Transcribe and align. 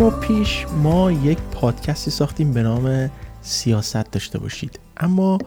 ماه 0.00 0.20
پیش 0.20 0.66
ما 0.82 1.12
یک 1.12 1.38
پادکستی 1.38 2.10
ساختیم 2.10 2.52
به 2.52 2.62
نام 2.62 3.10
سیاست 3.42 4.10
داشته 4.10 4.38
باشید. 4.38 4.80
اما 4.96 5.38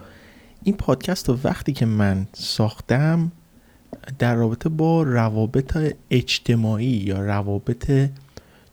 این 0.63 0.75
پادکست 0.75 1.29
رو 1.29 1.37
وقتی 1.43 1.73
که 1.73 1.85
من 1.85 2.27
ساختم 2.33 3.31
در 4.19 4.35
رابطه 4.35 4.69
با 4.69 5.03
روابط 5.03 5.95
اجتماعی 6.09 6.85
یا 6.85 7.19
روابط 7.19 8.09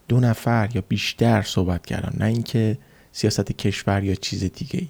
دو 0.09 0.21
نفر 0.21 0.69
یا 0.74 0.83
بیشتر 0.88 1.43
صحبت 1.43 1.87
کردم 1.87 2.12
نه 2.19 2.24
اینکه 2.24 2.79
سیاست 3.12 3.52
کشور 3.52 4.05
یا 4.05 4.15
چیز 4.15 4.45
دیگه 4.45 4.80
ای 4.80 4.88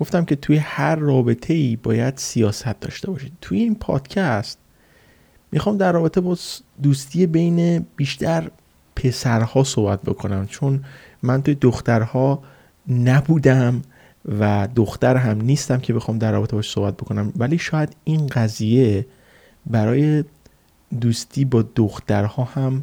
گفتم 0.00 0.24
که 0.24 0.36
توی 0.36 0.56
هر 0.56 0.96
رابطه 0.96 1.54
ای 1.54 1.76
باید 1.76 2.16
سیاست 2.16 2.80
داشته 2.80 3.10
باشید. 3.10 3.32
توی 3.40 3.58
این 3.58 3.74
پادکست 3.74 4.58
می‌خوام 5.52 5.76
در 5.76 5.92
رابطه 5.92 6.20
با 6.20 6.36
دوستی 6.82 7.26
بین 7.26 7.86
بیشتر 7.96 8.50
پسرها 8.96 9.64
صحبت 9.64 10.02
بکنم. 10.02 10.46
چون 10.46 10.84
من 11.22 11.42
توی 11.42 11.54
دخترها 11.54 12.42
نبودم 12.88 13.82
و 14.40 14.68
دختر 14.76 15.16
هم 15.16 15.40
نیستم 15.40 15.80
که 15.80 15.92
بخوام 15.92 16.18
در 16.18 16.32
رابطه 16.32 16.56
باش 16.56 16.70
صحبت 16.70 16.96
بکنم. 16.96 17.32
ولی 17.36 17.58
شاید 17.58 17.96
این 18.04 18.26
قضیه 18.26 19.06
برای 19.66 20.24
دوستی 21.00 21.44
با 21.44 21.64
دخترها 21.74 22.44
هم 22.44 22.82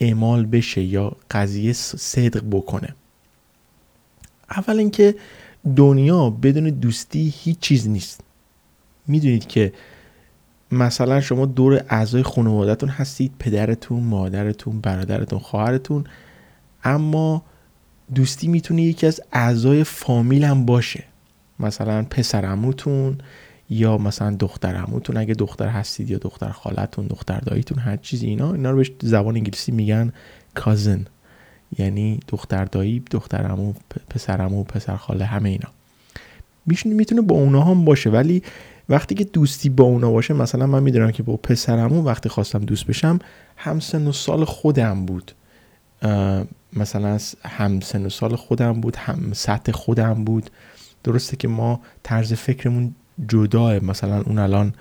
اعمال 0.00 0.46
بشه 0.46 0.82
یا 0.82 1.16
قضیه 1.30 1.72
صدق 1.72 2.44
بکنه. 2.50 2.94
اول 4.50 4.78
اینکه 4.78 5.14
دنیا 5.76 6.30
بدون 6.30 6.64
دوستی 6.64 7.34
هیچ 7.36 7.58
چیز 7.58 7.88
نیست. 7.88 8.20
می‌دونید 9.06 9.46
که 9.46 9.72
مثلا 10.74 11.20
شما 11.20 11.46
دور 11.46 11.84
اعضای 11.88 12.22
خانوادهتون 12.22 12.88
هستید 12.88 13.32
پدرتون 13.38 14.02
مادرتون 14.02 14.80
برادرتون 14.80 15.38
خواهرتون 15.38 16.04
اما 16.84 17.42
دوستی 18.14 18.48
می‌تونه 18.48 18.82
یکی 18.82 19.06
از 19.06 19.20
اعضای 19.32 19.84
فامیل 19.84 20.44
هم 20.44 20.66
باشه. 20.66 21.04
مثلا 21.60 22.02
پسر 22.02 22.44
عموتون 22.44 23.18
یا 23.70 23.98
مثلا 23.98 24.36
دختر 24.38 24.74
عموتون 24.74 25.16
اگه 25.16 25.34
دختر 25.34 25.68
هستید 25.68 26.10
یا 26.10 26.18
دختر 26.18 26.50
خالتون 26.50 27.06
دختر 27.06 27.38
داییتون 27.38 27.78
هر 27.78 27.96
چیزی 27.96 28.26
اینا 28.26 28.52
اینا 28.52 28.70
رو 28.70 28.76
به 28.76 28.84
زبان 29.02 29.36
انگلیسی 29.36 29.72
میگن 29.72 30.12
کازن 30.54 31.06
یعنی 31.78 32.20
دختر 32.28 32.64
دایی 32.64 33.02
دختر 33.10 33.42
عمو 33.42 33.72
پسر 34.10 34.40
عمو 34.40 34.64
پسر 34.64 34.96
خاله 34.96 35.24
همه 35.24 35.48
اینا. 35.48 35.68
می‌تونه 36.84 37.20
با 37.20 37.34
اونا 37.36 37.62
هم 37.62 37.84
باشه 37.84 38.10
ولی 38.10 38.42
وقتی 38.88 39.14
که 39.14 39.24
دوستی 39.24 39.68
با 39.68 39.84
اونا 39.84 40.10
باشه 40.10 40.34
مثلا 40.34 40.66
من 40.66 40.82
می‌دونم 40.82 41.10
که 41.10 41.22
با 41.22 41.36
پسرمو 41.36 42.02
وقتی 42.02 42.28
خواستم 42.28 42.58
دوست 42.58 42.86
بشم 42.86 43.18
هم 43.56 43.80
سن 43.80 44.06
و 44.06 44.12
سال 44.12 44.44
خودم 44.44 45.06
بود. 45.06 45.32
مثلا 46.72 47.18
هم 47.44 47.80
سن 47.80 48.06
و 48.06 48.08
سال 48.08 48.36
خودم 48.36 48.72
بود 48.72 48.96
هم 48.96 49.32
سطح 49.32 49.72
خودم 49.72 50.24
بود. 50.24 50.50
درسته 51.04 51.36
که 51.36 51.48
ما 51.48 51.80
طرز 52.02 52.32
فکرمون 52.32 52.94
جداه 53.28 53.84
مثلا 53.84 54.22
اون 54.22 54.38
الان 54.38 54.72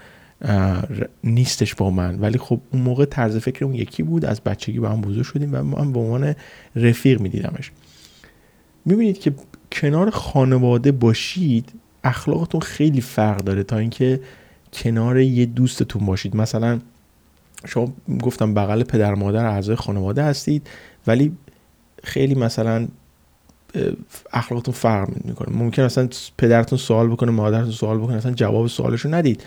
نیستش 1.23 1.75
با 1.75 1.89
من. 1.89 2.19
ولی 2.19 2.37
خب 2.37 2.59
اون 2.71 2.81
موقع 2.81 3.05
طرز 3.05 3.37
فکرمون 3.37 3.75
یکی 3.75 4.03
بود 4.03 4.25
از 4.25 4.41
بچگی 4.41 4.79
با 4.79 4.89
هم 4.89 5.01
بزرگ 5.01 5.23
شدیم 5.23 5.49
و 5.53 5.63
من 5.63 5.91
به 5.91 5.99
عنوان 5.99 6.35
رفیق 6.75 7.21
میدیدمش. 7.21 7.71
می‌بینید 8.85 9.19
که 9.19 9.33
کنار 9.71 10.09
خانواده 10.09 10.91
باشید 10.91 11.73
اخلاقتون 12.03 12.61
خیلی 12.61 13.01
فرق 13.01 13.37
داره 13.37 13.63
تا 13.63 13.77
اینکه 13.77 14.19
کنار 14.73 15.19
یه 15.19 15.45
دوستتون 15.45 16.05
باشید. 16.05 16.35
مثلا 16.35 16.79
شما 17.65 17.93
گفتم 18.21 18.53
بغل 18.53 18.83
پدر 18.83 19.15
مادر 19.15 19.45
اعضای 19.45 19.75
خانواده 19.75 20.23
هستید 20.23 20.67
ولی 21.07 21.31
خیلی 22.03 22.35
مثلا 22.35 22.87
اخلاقتون 24.33 24.73
فرق 24.73 25.09
می‌کنه. 25.25 25.55
ممکن 25.57 25.81
اصلا 25.81 26.09
پدرتون 26.37 26.79
سوال 26.79 27.07
بکنه 27.07 27.31
مادرتون 27.31 27.71
سوال 27.71 27.97
بکنه 27.97 28.15
اصلا 28.15 28.31
جواب 28.31 28.67
سوالشو 28.67 29.09
ندید. 29.09 29.43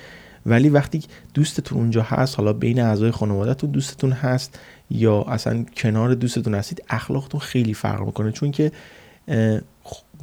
ولی 0.46 0.68
وقتی 0.68 1.02
دوستتون 1.34 1.78
اونجا 1.78 2.02
هست 2.02 2.38
حالا 2.38 2.52
بین 2.52 2.80
اعضای 2.80 3.10
خانوادهتون 3.10 3.70
دوستتون 3.70 4.12
هست 4.12 4.58
یا 4.90 5.22
اصلا 5.22 5.64
کنار 5.76 6.14
دوستتون 6.14 6.54
هستید 6.54 6.82
اخلاقتون 6.88 7.40
خیلی 7.40 7.74
فرق 7.74 8.00
می‌کنه. 8.00 8.32
چون 8.32 8.50
که 8.50 8.72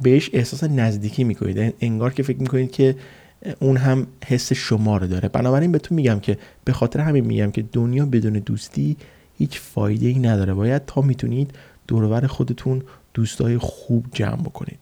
بهش 0.02 0.30
احساس 0.32 0.64
نزدیکی 0.64 1.24
می‌کنید. 1.24 1.74
انگار 1.80 2.12
که 2.12 2.22
فکر 2.22 2.38
می‌کنید 2.38 2.70
که 2.70 2.96
اون 3.60 3.76
هم 3.76 4.06
حس 4.26 4.52
شما 4.52 4.96
رو 4.96 5.06
داره. 5.06 5.28
بنابراین 5.28 5.72
بهتون 5.72 5.96
میگم 5.96 6.20
که 6.20 6.38
به 6.64 6.72
خاطر 6.72 7.00
همین 7.00 7.24
میگم 7.24 7.50
که 7.50 7.62
دنیا 7.62 8.06
بدون 8.06 8.32
دوستی 8.32 8.96
هیچ 9.38 9.60
فایده 9.60 10.06
ای 10.06 10.18
نداره. 10.18 10.54
باید 10.54 10.86
تا 10.86 11.00
می‌تونید 11.00 11.50
دورور 11.88 12.26
خودتون 12.26 12.82
دوستای 13.14 13.58
خوب 13.58 14.06
جمع 14.12 14.42
بکنید. 14.42 14.78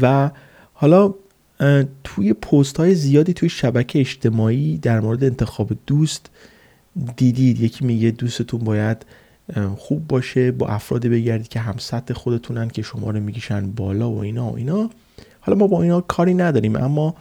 و 0.00 0.30
حالا 0.72 1.14
توی 2.04 2.32
پست 2.32 2.76
های 2.76 2.94
زیادی 2.94 3.32
توی 3.32 3.48
شبکه 3.48 4.00
اجتماعی 4.00 4.78
در 4.78 5.00
مورد 5.00 5.24
انتخاب 5.24 5.72
دوست 5.86 6.30
دیدید. 7.16 7.60
یکی 7.60 7.84
میگه 7.84 8.10
دوستتون 8.10 8.60
باید 8.60 9.06
خوب 9.76 10.08
باشه 10.08 10.52
با 10.52 10.68
افرادی 10.68 11.08
بگردید 11.08 11.48
که 11.48 11.60
هم 11.60 11.74
سطح 11.78 12.14
خودتونن 12.14 12.68
که 12.68 12.82
شما 12.82 13.10
رو 13.10 13.20
میگیشن 13.20 13.70
بالا 13.70 14.10
و 14.10 14.18
اینا 14.18 14.50
و 14.50 14.56
اینا. 14.56 14.90
حالا 15.40 15.58
ما 15.58 15.66
با 15.66 15.82
اینا 15.82 16.00
کاری 16.00 16.34
نداریم 16.34 16.76
اما 16.76 17.14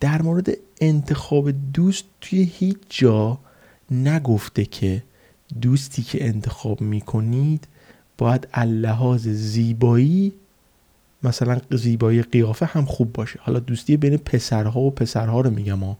در 0.00 0.22
مورد 0.22 0.48
انتخاب 0.80 1.50
دوست 1.72 2.04
توی 2.20 2.42
هیچ 2.42 2.76
جا 2.88 3.38
نگفته 3.90 4.64
که 4.64 5.02
دوستی 5.60 6.02
که 6.02 6.26
انتخاب 6.26 6.80
می‌کنید 6.80 7.68
باید 8.18 8.48
اللحاظ 8.54 9.28
زیبایی 9.28 10.32
مثلا 11.22 11.58
زیبایی 11.70 12.22
قیافه 12.22 12.66
هم 12.66 12.84
خوب 12.84 13.12
باشه. 13.12 13.38
حالا 13.42 13.58
دوستی 13.58 13.96
بین 13.96 14.16
پسرها 14.16 14.80
و 14.80 14.90
پسرها 14.90 15.40
رو 15.40 15.50
میگم 15.50 15.78
ها. 15.78 15.96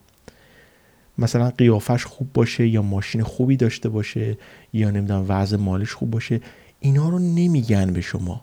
مثلا 1.19 1.51
قیافش 1.51 2.05
خوب 2.05 2.33
باشه 2.35 2.69
یا 2.69 2.83
ماشین 2.83 3.23
خوبی 3.23 3.57
داشته 3.57 3.89
باشه 3.89 4.39
یا 4.73 4.91
نمی‌دونم 4.91 5.25
وضع 5.29 5.57
مالش 5.57 5.93
خوب 5.93 6.11
باشه 6.11 6.41
اینا 6.81 7.09
رو 7.09 7.19
نمیگن 7.19 7.93
به 7.93 8.01
شما. 8.01 8.43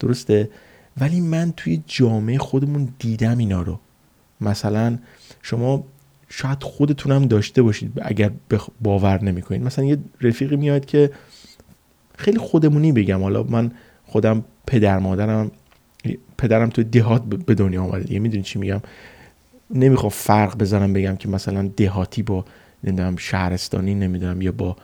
درسته؟ 0.00 0.50
ولی 1.00 1.20
من 1.20 1.52
توی 1.56 1.82
جامعه 1.86 2.38
خودمون 2.38 2.88
دیدم 2.98 3.38
اینا 3.38 3.62
رو. 3.62 3.78
مثلا 4.40 4.98
شما 5.42 5.84
شاید 6.28 6.62
خودتونم 6.62 7.26
داشته 7.26 7.62
باشید 7.62 7.92
اگر 8.02 8.30
باور 8.80 9.24
نمی‌کنید. 9.24 9.62
مثلا 9.62 9.84
یه 9.84 9.98
رفیقی 10.20 10.56
میاد 10.56 10.84
که 10.84 11.10
خیلی 12.18 12.38
خودمونی 12.38 12.92
بگم. 12.92 13.22
حالا 13.22 13.42
من 13.42 13.70
خودم 14.06 14.44
پدر 14.66 14.98
مادرم 14.98 15.50
پدرم 16.38 16.70
تو 16.70 16.82
دهات 16.82 17.22
به 17.24 17.54
دنیا 17.54 17.82
آمده. 17.82 18.04
دیگه 18.04 18.18
می‌دونی 18.18 18.42
چی 18.42 18.58
میگم؟ 18.58 18.80
نمی‌خوام 19.72 20.10
فرق 20.10 20.58
بزنم 20.58 20.92
بگم 20.92 21.16
که 21.16 21.28
مثلا 21.28 21.70
دهاتی 21.76 22.22
با 22.22 22.44
نمی‌دونم 22.84 23.16
شهرستانی 23.16 23.94
نمی‌دونم 23.94 24.42
یا 24.42 24.52
با 24.52 24.76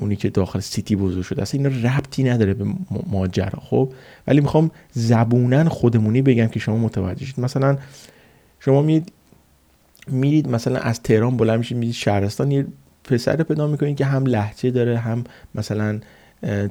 اونی 0.00 0.16
که 0.16 0.30
داخل 0.30 0.60
سیتی 0.60 0.96
بزرگ 0.96 1.22
شده 1.22 1.42
اصلا 1.42 1.60
اینا 1.60 1.88
ربطی 1.88 2.22
نداره 2.22 2.54
به 2.54 2.64
ماجرا 3.06 3.60
خب؟ 3.60 3.92
ولی 4.26 4.40
می‌خوام 4.40 4.70
زبونن 4.92 5.68
خودمونی 5.68 6.22
بگم 6.22 6.46
که 6.46 6.60
شما 6.60 6.76
متوجه 6.76 7.26
شید. 7.26 7.40
مثلا 7.40 7.78
شما 8.60 8.82
میرید 8.82 9.12
میرید 10.08 10.48
مثلا 10.48 10.78
از 10.78 11.02
تهران 11.02 11.36
بلند 11.36 11.58
میشید 11.58 11.76
میرید 11.76 11.94
شهرستان 11.94 12.50
یه 12.50 12.66
پسر 13.04 13.42
پیدا 13.42 13.66
می‌کنید 13.66 13.96
که 13.96 14.04
هم 14.04 14.26
لحجه 14.26 14.70
داره 14.70 14.98
هم 14.98 15.24
مثلا 15.54 16.00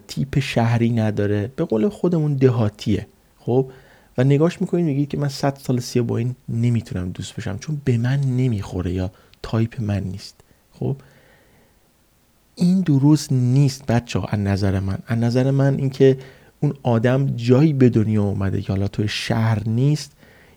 تیپ 0.08 0.40
شهری 0.40 0.90
نداره. 0.90 1.52
به 1.56 1.66
قول 1.66 1.90
خودمون 1.90 2.36
دهاتیه 2.36 3.08
خب؟ 3.40 3.72
و 4.19 4.24
نگاش 4.24 4.62
می‌کنید 4.62 4.86
میگید 4.86 5.10
که 5.10 5.18
من 5.18 5.27
100 5.27 5.57
سال 5.63 5.80
سیاه 5.80 6.06
با 6.06 6.18
این 6.18 6.36
نمی‌تونم 6.50 7.10
دوست 7.10 7.36
بشم 7.36 7.57
چون 7.57 7.81
به 7.86 7.98
من 7.98 8.19
نمی‌خوره 8.19 8.94
یا 8.94 9.12
تایپ 9.44 9.81
من 9.81 10.04
نیست. 10.04 10.36
خب؟ 10.71 10.95
این 12.56 12.81
درست 12.81 13.31
نیست 13.31 13.86
بچه 13.86 14.19
ها 14.19 14.25
از 14.25 14.39
نظر 14.39 14.80
من. 14.80 14.98
از 15.07 15.18
نظر 15.18 15.51
من 15.51 15.77
اینکه 15.77 16.18
اون 16.60 16.74
آدم 16.83 17.27
جایی 17.36 17.74
به 17.74 17.89
دنیا 17.89 18.24
اومده 18.24 18.62
که 18.62 18.74
حالا 18.74 18.88
توی 18.88 19.07
شهر 19.07 19.69
نیست 19.69 20.12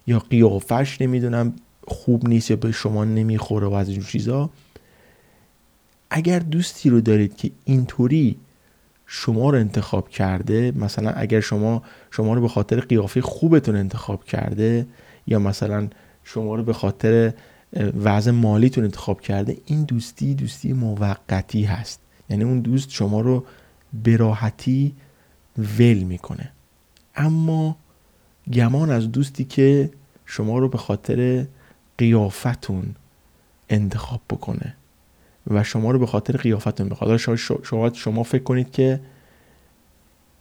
یا 0.07 0.19
قیافش 0.19 1.01
نمی‌دونم 1.01 1.53
خوب 1.87 2.29
نیست 2.29 2.51
یا 2.51 2.57
به 2.57 2.73
شما 2.73 3.05
نمی‌خوره 3.05 3.67
و 3.67 3.73
از 3.73 3.89
این 3.89 4.03
چیزا. 4.03 4.51
اگر 6.11 6.39
دوستی 6.39 6.91
رو 6.91 7.01
دارید 7.01 7.37
که 7.37 7.51
اینطوری 7.65 8.37
شما 9.15 9.51
رو 9.51 9.59
انتخاب 9.59 10.09
کرده 10.09 10.73
مثلا 10.77 11.11
اگر 11.11 11.41
شما 11.41 11.83
شما 12.11 12.35
رو 12.35 12.41
به 12.41 12.49
خاطر 12.49 12.81
قیافه 12.81 13.21
خوبتون 13.21 13.77
انتخاب 13.77 14.25
کرده 14.25 14.87
یا 15.27 15.39
مثلا 15.39 15.89
شما 16.25 16.55
رو 16.55 16.63
به 16.63 16.73
خاطر 16.73 17.33
وضع 18.05 18.31
مالیتون 18.31 18.85
انتخاب 18.85 19.21
کرده 19.21 19.57
این 19.67 19.85
دوستی 19.85 20.35
دوستی 20.35 20.73
موقتی 20.73 21.65
هست. 21.65 22.01
یعنی 22.31 22.45
اون 22.45 22.61
دوست 22.61 22.91
شما 22.91 23.21
رو 23.21 23.45
به 24.05 24.17
راحتی 24.17 24.95
ول 25.59 25.99
می‌کنه. 25.99 26.53
اما 27.15 27.77
گمان 28.53 28.91
از 28.91 29.13
دوستی 29.13 29.45
که 29.45 29.91
شما 30.27 30.59
رو 30.59 30.69
به 30.69 30.79
خاطر 30.79 31.47
قیافتون 31.99 32.95
انتخاب 33.71 34.21
بکنه. 34.31 34.75
و 35.47 35.65
شما 35.65 35.91
رو 35.91 35.99
به 35.99 36.07
خاطر 36.07 36.37
قیافتون 36.37 36.89
می‌خواد. 36.89 37.17
شما, 37.17 37.91
شما 37.95 38.23
فکر 38.23 38.43
کنید 38.43 38.71
که 38.71 39.01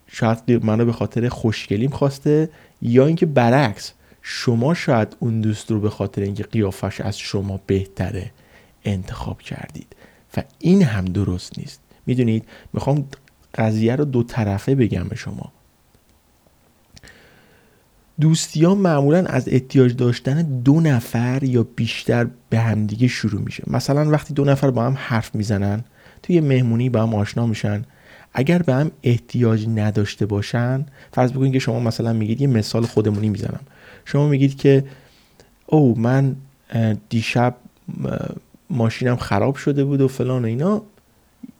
شاید 0.06 0.64
منو 0.64 0.84
به 0.84 0.92
خاطر 0.92 1.28
خوشگلیم 1.28 1.90
خواسته 1.90 2.50
یا 2.82 3.06
اینکه 3.06 3.26
برعکس 3.26 3.92
شما 4.22 4.74
شاید 4.74 5.16
اون 5.18 5.40
دوست 5.40 5.70
رو 5.70 5.80
به 5.80 5.90
خاطر 5.90 6.22
اینکه 6.22 6.42
قیافش 6.42 7.00
از 7.00 7.18
شما 7.18 7.60
بهتره 7.66 8.30
انتخاب 8.84 9.40
کردید. 9.40 9.96
و 10.36 10.42
این 10.58 10.82
هم 10.82 11.04
درست 11.04 11.58
نیست. 11.58 11.80
می‌دونید؟ 12.06 12.44
می‌خوام 12.72 13.08
قضیه 13.54 13.96
رو 13.96 14.04
دو 14.04 14.22
طرفه 14.22 14.74
بگم 14.74 15.04
به 15.08 15.16
شما. 15.16 15.52
دوستیان 18.20 18.78
معمولا 18.78 19.26
از 19.26 19.48
احتیاج 19.48 19.96
داشتن 19.96 20.42
دو 20.42 20.80
نفر 20.80 21.42
یا 21.42 21.66
بیشتر 21.76 22.26
به 22.50 22.58
همدیگه 22.58 23.08
شروع 23.08 23.40
میشه. 23.40 23.62
مثلا 23.66 24.10
وقتی 24.10 24.34
دو 24.34 24.44
نفر 24.44 24.70
با 24.70 24.84
هم 24.84 24.94
حرف 24.98 25.34
می‌زنن 25.34 25.84
توی 26.22 26.40
مهمونی 26.40 26.88
با 26.88 27.02
هم 27.02 27.14
آشنا 27.14 27.46
میشن. 27.46 27.84
اگر 28.34 28.62
به 28.62 28.74
هم 28.74 28.90
احتیاج 29.02 29.68
نداشته 29.68 30.26
باشن 30.26 30.86
فرض 31.12 31.32
بکنید 31.32 31.52
که 31.52 31.58
شما 31.58 31.80
مثلا 31.80 32.12
میگید 32.12 32.40
یه 32.40 32.46
مثال 32.46 32.86
خودمونی 32.86 33.28
می‌زنم. 33.28 33.60
شما 34.04 34.28
میگید 34.28 34.56
که 34.56 34.84
او 35.66 35.98
من 35.98 36.36
دیشب 37.08 37.54
ماشینم 38.70 39.16
خراب 39.16 39.56
شده 39.56 39.84
بود 39.84 40.00
و 40.00 40.08
فلان 40.08 40.42
و 40.42 40.46
اینا. 40.46 40.82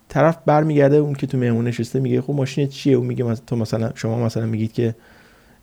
طرف 0.08 0.38
برمیگرده 0.46 0.96
اون 0.96 1.14
که 1.14 1.26
تو 1.26 1.38
مهمون 1.38 1.66
نشسته 1.66 2.00
میگه 2.00 2.20
خب 2.20 2.32
ماشین 2.32 2.68
چیه؟ 2.68 2.96
اون 2.96 3.06
میگه 3.06 3.34
تو 3.34 3.56
مثلا 3.56 3.92
شما 3.94 4.24
مثلا 4.24 4.46
میگید 4.46 4.72
که 4.72 4.94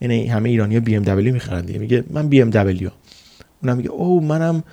یعنی 0.02 0.28
همه 0.28 0.50
ایرانیا 0.50 0.80
بی 0.80 0.96
ام 0.96 1.04
دبلیو 1.04 1.34
می‌خرن 1.34 1.62
دیگه. 1.62 1.80
میگه 1.80 2.04
من 2.10 2.28
بی 2.28 2.42
ام. 2.42 2.50
دبلیو 2.50 2.90
اونم 3.64 3.78
میگه 3.78 3.90
او 3.90 4.22
منم 4.22 4.64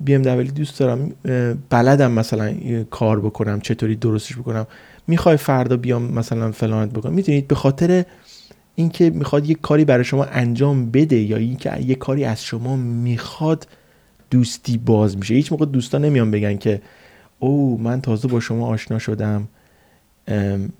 بی 0.00 0.14
ام 0.14 0.22
دبلیو 0.22 0.52
دوست 0.52 0.78
دارم. 0.78 1.12
بلدم 1.70 2.12
مثلا 2.12 2.54
کار 2.90 3.20
بکنم 3.20 3.60
چطوری 3.60 3.96
درستش 3.96 4.36
بکنم. 4.36 4.66
می‌خوای 5.06 5.36
فردا 5.36 5.76
بیام 5.76 6.02
مثلا 6.02 6.52
فلانت 6.52 6.92
بکنم. 6.92 7.12
می‌دونید 7.12 7.48
به 7.48 7.54
خاطر 7.54 8.04
اینکه 8.74 9.10
می‌خواد 9.10 9.50
یک 9.50 9.60
کاری 9.60 9.84
برای 9.84 10.04
شما 10.04 10.24
انجام 10.24 10.90
بده 10.90 11.16
یا 11.16 11.36
اینکه 11.36 11.80
یک 11.80 11.98
کاری 11.98 12.24
از 12.24 12.44
شما 12.44 12.76
می‌خواد 12.76 13.66
دوستی 14.30 14.78
باز 14.78 15.16
میشه. 15.16 15.34
هیچ 15.34 15.52
موقع 15.52 15.66
دوستان 15.66 16.04
نمیان 16.04 16.30
بگن 16.30 16.56
که 16.56 16.82
او 17.38 17.80
من 17.82 18.00
تازه 18.00 18.28
با 18.28 18.40
شما 18.40 18.66
آشنا 18.66 18.98
شدم. 18.98 19.48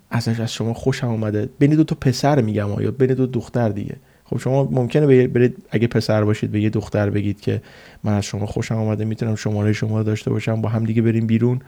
ازش 0.09 0.39
از 0.39 0.53
شما 0.53 0.73
خوشم 0.73 1.07
اومده. 1.07 1.49
بین 1.59 1.75
دو 1.75 1.83
تا 1.83 1.97
پسر 2.01 2.41
میگم 2.41 2.81
یا 2.81 2.91
بین 2.91 3.13
دو 3.13 3.25
دختر 3.25 3.69
دیگه. 3.69 3.95
خب 4.25 4.37
شما 4.37 4.63
ممکنه 4.63 5.27
برید 5.27 5.57
اگه 5.69 5.87
پسر 5.87 6.23
باشید 6.23 6.51
به 6.51 6.61
یه 6.61 6.69
دختر 6.69 7.09
بگید 7.09 7.41
که 7.41 7.61
من 8.03 8.13
از 8.13 8.25
شما 8.25 8.45
خوشم 8.45 8.75
اومده 8.75 9.05
می‌تونم 9.05 9.35
شماره 9.35 9.73
شما 9.73 10.03
داشته 10.03 10.31
باشم 10.31 10.61
با 10.61 10.69
هم 10.69 10.83
دیگه 10.83 11.01
بریم 11.01 11.27
بیرون. 11.27 11.61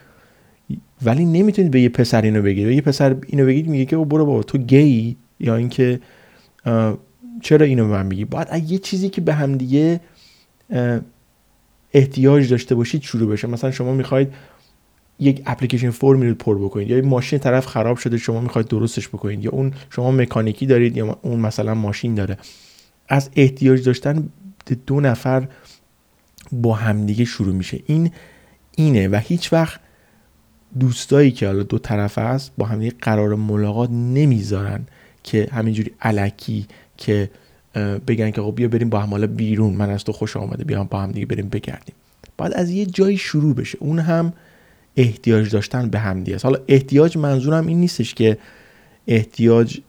ولی 1.01 1.25
نمی‌تونید 1.25 1.71
به 1.71 1.81
یه 1.81 1.89
پسر 1.89 2.21
اینو 2.21 2.41
بگید. 2.41 2.65
به 2.65 2.75
یه 2.75 2.81
پسر 2.81 3.15
اینو 3.27 3.45
بگید 3.45 3.67
میگه 3.67 3.85
که 3.85 3.97
برو 3.97 4.25
بابا 4.25 4.43
تو 4.43 4.57
گی؟ 4.57 5.17
یا 5.39 5.55
اینکه 5.55 5.99
چرا 7.41 7.65
اینو 7.65 7.87
به 7.87 7.91
من 7.91 8.05
میگی؟ 8.05 8.25
باید 8.25 8.71
یه 8.71 8.77
چیزی 8.77 9.09
که 9.09 9.21
به 9.21 9.33
هم 9.33 9.57
دیگه 9.57 9.99
احتیاج 11.93 12.49
داشته 12.49 12.75
باشید 12.75 13.01
شروع 13.01 13.31
بشه. 13.31 13.47
مثلا 13.47 13.71
شما 13.71 13.93
می‌خواید 13.93 14.33
یک 15.19 15.43
اپلیکیشن 15.45 15.89
فرمی 15.89 16.27
رو 16.27 16.35
پر 16.35 16.57
بکنید. 16.57 16.89
یا 16.89 17.01
ماشین 17.01 17.39
طرف 17.39 17.65
خراب 17.65 17.97
شده 17.97 18.17
شما 18.17 18.41
می‌خواید 18.41 18.67
درستش 18.67 19.07
بکنید. 19.07 19.45
یا 19.45 19.51
اون 19.51 19.73
شما 19.89 20.11
مکانیکی 20.11 20.65
دارید 20.65 20.97
یا 20.97 21.19
اون 21.21 21.39
مثلا 21.39 21.73
ماشین 21.73 22.15
داره. 22.15 22.37
از 23.07 23.29
احتیاج 23.35 23.83
داشتن 23.83 24.29
دو 24.87 24.99
نفر 24.99 25.47
با 26.51 26.73
همدیگه 26.73 27.25
شروع 27.25 27.53
میشه. 27.53 27.79
این 27.85 28.11
اینه 28.75 29.07
و 29.07 29.15
هیچ 29.15 29.53
وقت 29.53 29.79
دوستایی 30.79 31.31
که 31.31 31.47
حالا 31.47 31.63
دو 31.63 31.77
طرف 31.77 32.17
هست 32.17 32.51
با 32.57 32.65
همدیگه 32.65 32.95
قرار 33.01 33.35
ملاقات 33.35 33.89
نمی‌ذارن 33.89 34.85
که 35.23 35.49
همینجوری 35.51 35.91
علکی 36.01 36.65
که 36.97 37.29
بگن 38.07 38.31
که 38.31 38.41
خب 38.41 38.53
بیا 38.55 38.67
بریم 38.67 38.89
با 38.89 38.99
هم 38.99 39.09
حالا 39.09 39.27
بیرون 39.27 39.73
من 39.73 39.89
از 39.89 40.03
تو 40.03 40.11
خوش 40.11 40.37
آمده 40.37 40.63
بیام 40.63 40.87
با 40.87 41.01
هم 41.01 41.11
دیگه 41.11 41.25
بریم 41.25 41.49
بگردیم. 41.49 41.95
باید 42.37 42.53
از 42.53 42.69
یه 42.69 42.85
جایی 42.85 43.17
شروع 43.17 43.55
بشه. 43.55 43.77
اون 43.81 43.99
هم 43.99 44.33
احتیاج 44.97 45.49
داشتن 45.51 45.89
به 45.89 45.99
هم 45.99 46.23
دیگه. 46.23 46.37
حالا 46.43 46.59
احتیاج 46.67 47.17
منظورم 47.17 47.67
این 47.67 47.79
نیستش 47.79 48.13
که 48.13 48.37
احتیاج 49.07 49.79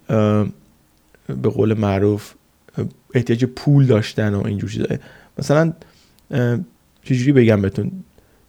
به 1.26 1.49
قول 1.55 1.75
معروف 1.75 2.35
احتیاج 3.14 3.44
پول 3.44 3.87
داشتن 3.87 4.35
و 4.35 4.47
اینجور 4.47 4.70
چیزا. 4.70 4.87
مثلا 5.38 5.73
چجوری 7.03 7.32
بگم 7.32 7.62
بهتون؟ 7.62 7.93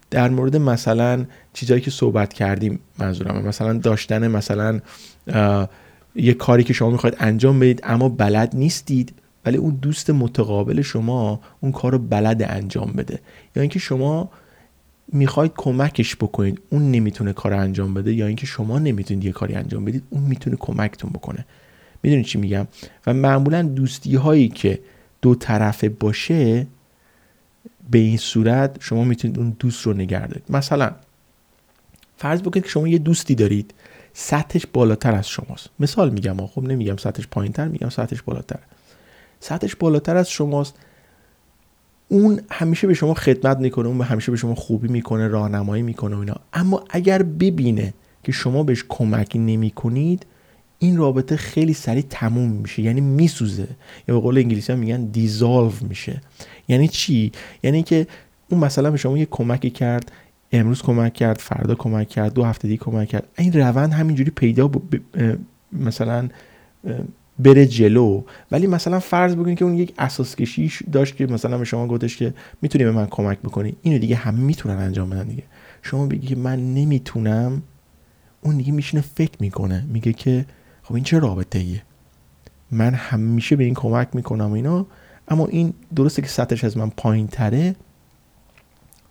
در 0.09 0.30
مورد 0.30 0.56
مثلا 0.56 1.25
چیزهایی 1.54 1.81
که 1.81 1.92
صحبت 1.92 2.33
کردیم 2.33 2.80
منظورم 3.00 3.48
مثلا 3.48 3.74
داشتن 3.74 4.27
مثلا 4.27 4.80
یه 6.15 6.33
کاری 6.33 6.63
که 6.63 6.74
شما 6.74 6.89
می‌خواید 6.89 7.15
انجام 7.19 7.59
بدید 7.59 7.81
اما 7.83 8.09
بلد 8.09 8.56
نیستید 8.56 9.13
ولی 9.45 9.57
اون 9.57 9.75
دوست 9.75 10.09
متقابل 10.09 10.81
شما 10.81 11.42
اون 11.59 11.71
کار 11.71 11.92
رو 11.92 12.00
بلد 12.00 12.44
انجام 12.50 12.94
بده. 12.98 13.19
یا 13.56 13.62
اینکه 13.62 13.80
شما 13.80 14.30
می‌خواید 15.13 15.51
کمکش 15.57 16.15
بکنید 16.15 16.62
اون 16.69 16.92
نمی‌تونه 16.92 17.33
کار 17.33 17.54
انجام 17.54 17.94
بده 17.94 18.13
یا 18.13 18.27
اینکه 18.27 18.45
شما 18.45 18.80
نمی‌تونید 18.80 19.25
یه 19.25 19.31
کاری 19.31 19.54
انجام 19.56 19.86
بدید 19.86 20.04
اون 20.09 20.24
می‌تونه 20.24 20.56
کمکتون 20.59 21.09
بکنه. 21.09 21.45
می‌دونید 22.04 22.25
چی 22.25 22.38
میگم؟ 22.38 22.68
و 23.07 23.13
معمولا 23.13 23.62
دوستی 23.62 24.15
هایی 24.15 24.48
که 24.48 24.80
دو 25.21 25.36
طرفه 25.36 25.90
باشه 25.90 26.68
به 27.92 27.97
این 27.97 28.18
صورت 28.18 28.78
شما 28.80 29.04
می‌تونید 29.04 29.40
اون 29.40 29.56
دوست 29.59 29.85
رو 29.85 29.94
نگردید 29.94 30.44
مثلا 30.49 30.92
فرض 32.18 32.42
بکنید 32.42 32.64
که 32.64 32.69
شما 32.69 32.87
یه 32.87 32.97
دوستی 32.97 33.35
دارید 33.35 33.73
سطحش 34.14 34.66
بالاتر 34.73 35.16
از 35.16 35.30
شماست. 35.30 35.69
مثال 35.80 36.09
میگم 36.09 36.45
خب 36.47 36.64
نمیگم 36.64 36.97
سطحش 36.97 37.28
پایینتر 37.28 37.68
میگم 37.68 37.90
سطحش 37.90 38.21
بالاتر. 38.21 38.59
سطحش 39.40 39.76
بالاتر 39.76 40.18
از 40.18 40.30
شماست. 40.30 40.76
اون 42.07 42.42
همیشه 42.52 42.87
به 42.87 42.94
شما 42.94 43.14
خدمت 43.14 43.57
می‌کنه 43.57 43.87
اون 43.87 44.02
همیشه 44.02 44.31
به 44.31 44.37
شما 44.37 44.56
خوبی 44.56 44.87
می‌کنه 44.87 45.28
راهنمایی 45.28 45.83
می‌کنه 45.83 46.16
و 46.16 46.19
اینا. 46.19 46.35
اما 46.54 46.83
اگر 46.90 47.23
ببینه 47.23 47.94
که 48.23 48.31
شما 48.31 48.64
بهش 48.64 48.83
کمکی 48.90 49.40
نمی‌کنید 49.40 50.26
این 50.80 50.97
رابطه 50.97 51.35
خیلی 51.37 51.73
سریع 51.73 52.06
تموم 52.09 52.49
میشه. 52.49 52.81
یعنی 52.81 53.02
میسوزه. 53.02 53.68
یا 54.07 54.16
به 54.16 54.21
قول 54.21 54.37
انگلیسی 54.37 54.71
ها 54.71 54.78
میگن 54.78 55.06
دیزالو 55.06 55.71
میشه. 55.90 56.21
یعنی 56.68 56.87
چی؟ 56.87 57.31
یعنی 57.64 57.83
که 57.83 58.07
اون 58.49 58.61
مثلا 58.61 58.92
به 58.92 58.97
شما 58.97 59.18
یه 59.18 59.28
کمکی 59.31 59.69
کرد 59.69 60.11
امروز 60.52 60.81
کمک 60.81 61.14
کرد 61.14 61.37
فردا 61.37 61.76
کمک 61.76 62.09
کرد 62.09 62.33
دو 62.33 62.44
هفته 62.44 62.68
دیگه 62.68 62.83
کمک 62.83 63.07
کرد. 63.07 63.28
این 63.37 63.54
روند 63.54 63.94
همینجوری 63.94 64.31
پیدا 64.31 64.71
مثلا 65.73 66.30
بره 67.39 67.65
جلو. 67.65 68.23
ولی 68.51 68.67
مثلا 68.67 68.99
فرض 68.99 69.35
بکنید 69.35 69.57
که 69.57 69.65
اون 69.65 69.73
یک 69.73 69.94
اساس 69.97 70.35
کشیش 70.35 70.83
داشت 70.91 71.15
که 71.15 71.27
مثلا 71.27 71.57
به 71.57 71.65
شما 71.65 71.87
گفتش 71.87 72.17
که 72.17 72.33
می‌تونی 72.61 72.83
به 72.83 72.91
من 72.91 73.07
کمک 73.07 73.39
بکنی. 73.39 73.75
اینو 73.81 73.99
دیگه 73.99 74.15
همه 74.15 74.39
می‌تونن 74.39 74.75
انجام 74.75 75.09
بدن 75.09 75.27
دیگه. 75.27 75.44
شما 75.81 76.06
بگی 76.06 76.27
که 76.27 76.35
من 76.35 76.73
نمی‌تونم 76.73 77.61
اون 78.41 78.57
دیگه 78.57 78.71
میشینه 78.71 79.01
فکر 79.01 79.37
می‌کنه. 79.39 79.85
میگه 79.94 80.13
که 80.13 80.45
خب 80.83 80.95
این 80.95 81.03
چه 81.03 81.19
رابطه 81.19 81.59
ایه 81.59 81.83
من 82.71 82.94
همیشه 82.94 83.56
به 83.56 83.63
این 83.63 83.73
کمک 83.73 84.07
می‌کنم 84.13 84.51
اینا. 84.51 84.85
اما 85.27 85.47
این 85.47 85.73
درسته 85.95 86.21
که 86.21 86.27
سطحش 86.27 86.63
از 86.63 86.77
من 86.77 86.89
پایین 86.89 87.27
تره 87.27 87.75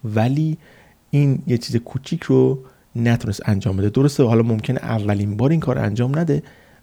ولی 0.04 0.58
این 1.10 1.42
یه 1.46 1.58
چیز 1.58 1.76
کوچیک 1.76 2.22
رو 2.22 2.58
نتونست 2.96 3.48
انجام 3.48 3.76
بده. 3.76 3.88
درسته 3.88 4.22
حالا 4.22 4.42
ممکنه 4.42 4.78
اولین 4.78 5.36
بار 5.36 5.50
این 5.50 5.60
کار 5.60 5.78
انجام 5.78 6.18
نده 6.18 6.42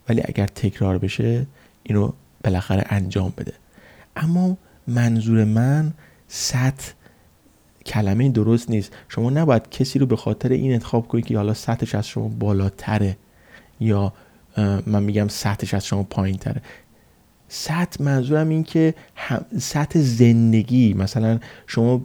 ولی 0.09 0.21
اگر 0.25 0.47
تکرار 0.47 0.97
بشه 0.97 1.45
اینو 1.83 2.11
بالاخره 2.43 2.85
انجام 2.89 3.33
بده. 3.37 3.53
اما 4.15 4.57
منظور 4.87 5.43
من 5.43 5.93
سطح 6.27 6.91
کلمه 7.85 8.29
درست 8.29 8.69
نیست. 8.69 8.91
شما 9.09 9.29
نباید 9.29 9.69
کسی 9.69 9.99
رو 9.99 10.05
به 10.05 10.15
خاطر 10.15 10.49
این 10.49 10.73
انتخاب 10.73 11.07
کنید 11.07 11.25
که 11.25 11.37
حالا 11.37 11.53
سطحش 11.53 11.95
از 11.95 12.07
شما 12.07 12.27
بالاتره 12.27 13.17
یا 13.79 14.13
من 14.85 15.03
میگم 15.03 15.27
سطحش 15.27 15.73
از 15.73 15.85
شما 15.85 16.03
پایین 16.03 16.37
تره 16.37 16.61
سطح 17.47 18.03
منظورم 18.03 18.49
این 18.49 18.63
که 18.63 18.93
سطح 19.59 19.99
زندگی 19.99 20.93
مثلا 20.93 21.39
شما 21.67 22.01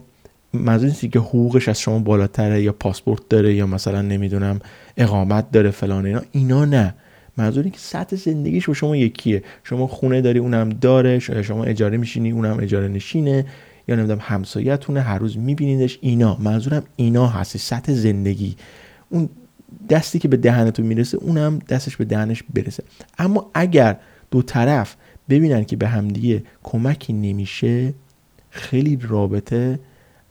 منظور 0.53 0.89
نیستی 0.89 1.09
که 1.09 1.19
حقوقش 1.19 1.69
از 1.69 1.79
شما 1.79 1.99
بالاتره 1.99 2.63
یا 2.63 2.71
پاسپورت 2.73 3.29
داره 3.29 3.53
یا 3.53 3.67
مثلا 3.67 4.01
نمی‌دونم 4.01 4.59
اقامت 4.97 5.51
داره 5.51 5.71
فلان 5.71 6.05
اینا. 6.05 6.21
اینا 6.31 6.65
نه. 6.65 6.95
منظور 7.39 7.69
که 7.69 7.79
سطح 7.79 8.15
زندگیش 8.15 8.67
با 8.67 8.73
شما 8.73 8.95
یکیه. 8.95 9.43
شما 9.63 9.87
خونه 9.87 10.21
داری 10.21 10.39
اونم 10.39 10.69
داره 10.69 11.19
شما 11.19 11.63
اجاره 11.63 11.97
میشینی 11.97 12.31
اونم 12.31 12.57
اجاره 12.59 12.87
نشینه 12.87 13.45
یا 13.87 13.95
نمی‌دونم 13.95 14.19
همسایتونه 14.21 15.01
هر 15.01 15.17
روز 15.17 15.37
میبینیدش 15.37 15.99
اینا. 16.01 16.37
منظورم 16.39 16.83
اینا 16.95 17.27
هست 17.27 17.57
سطح 17.57 17.93
زندگی. 17.93 18.55
اون 19.09 19.29
دستی 19.89 20.19
که 20.19 20.27
به 20.27 20.37
دهنتون 20.37 20.85
می‌رسه 20.85 21.17
اونم 21.17 21.59
دستش 21.59 21.97
به 21.97 22.05
دهنش 22.05 22.43
برسه. 22.53 22.83
اما 23.17 23.51
اگر 23.53 23.97
دو 24.31 24.41
طرف 24.41 24.95
ببینن 25.29 25.63
که 25.63 25.75
به 25.75 25.87
همدیگه 25.87 26.43
کمکی 26.63 27.13
نمیشه 27.13 27.93
خیلی 28.49 28.99
رابطه 29.01 29.79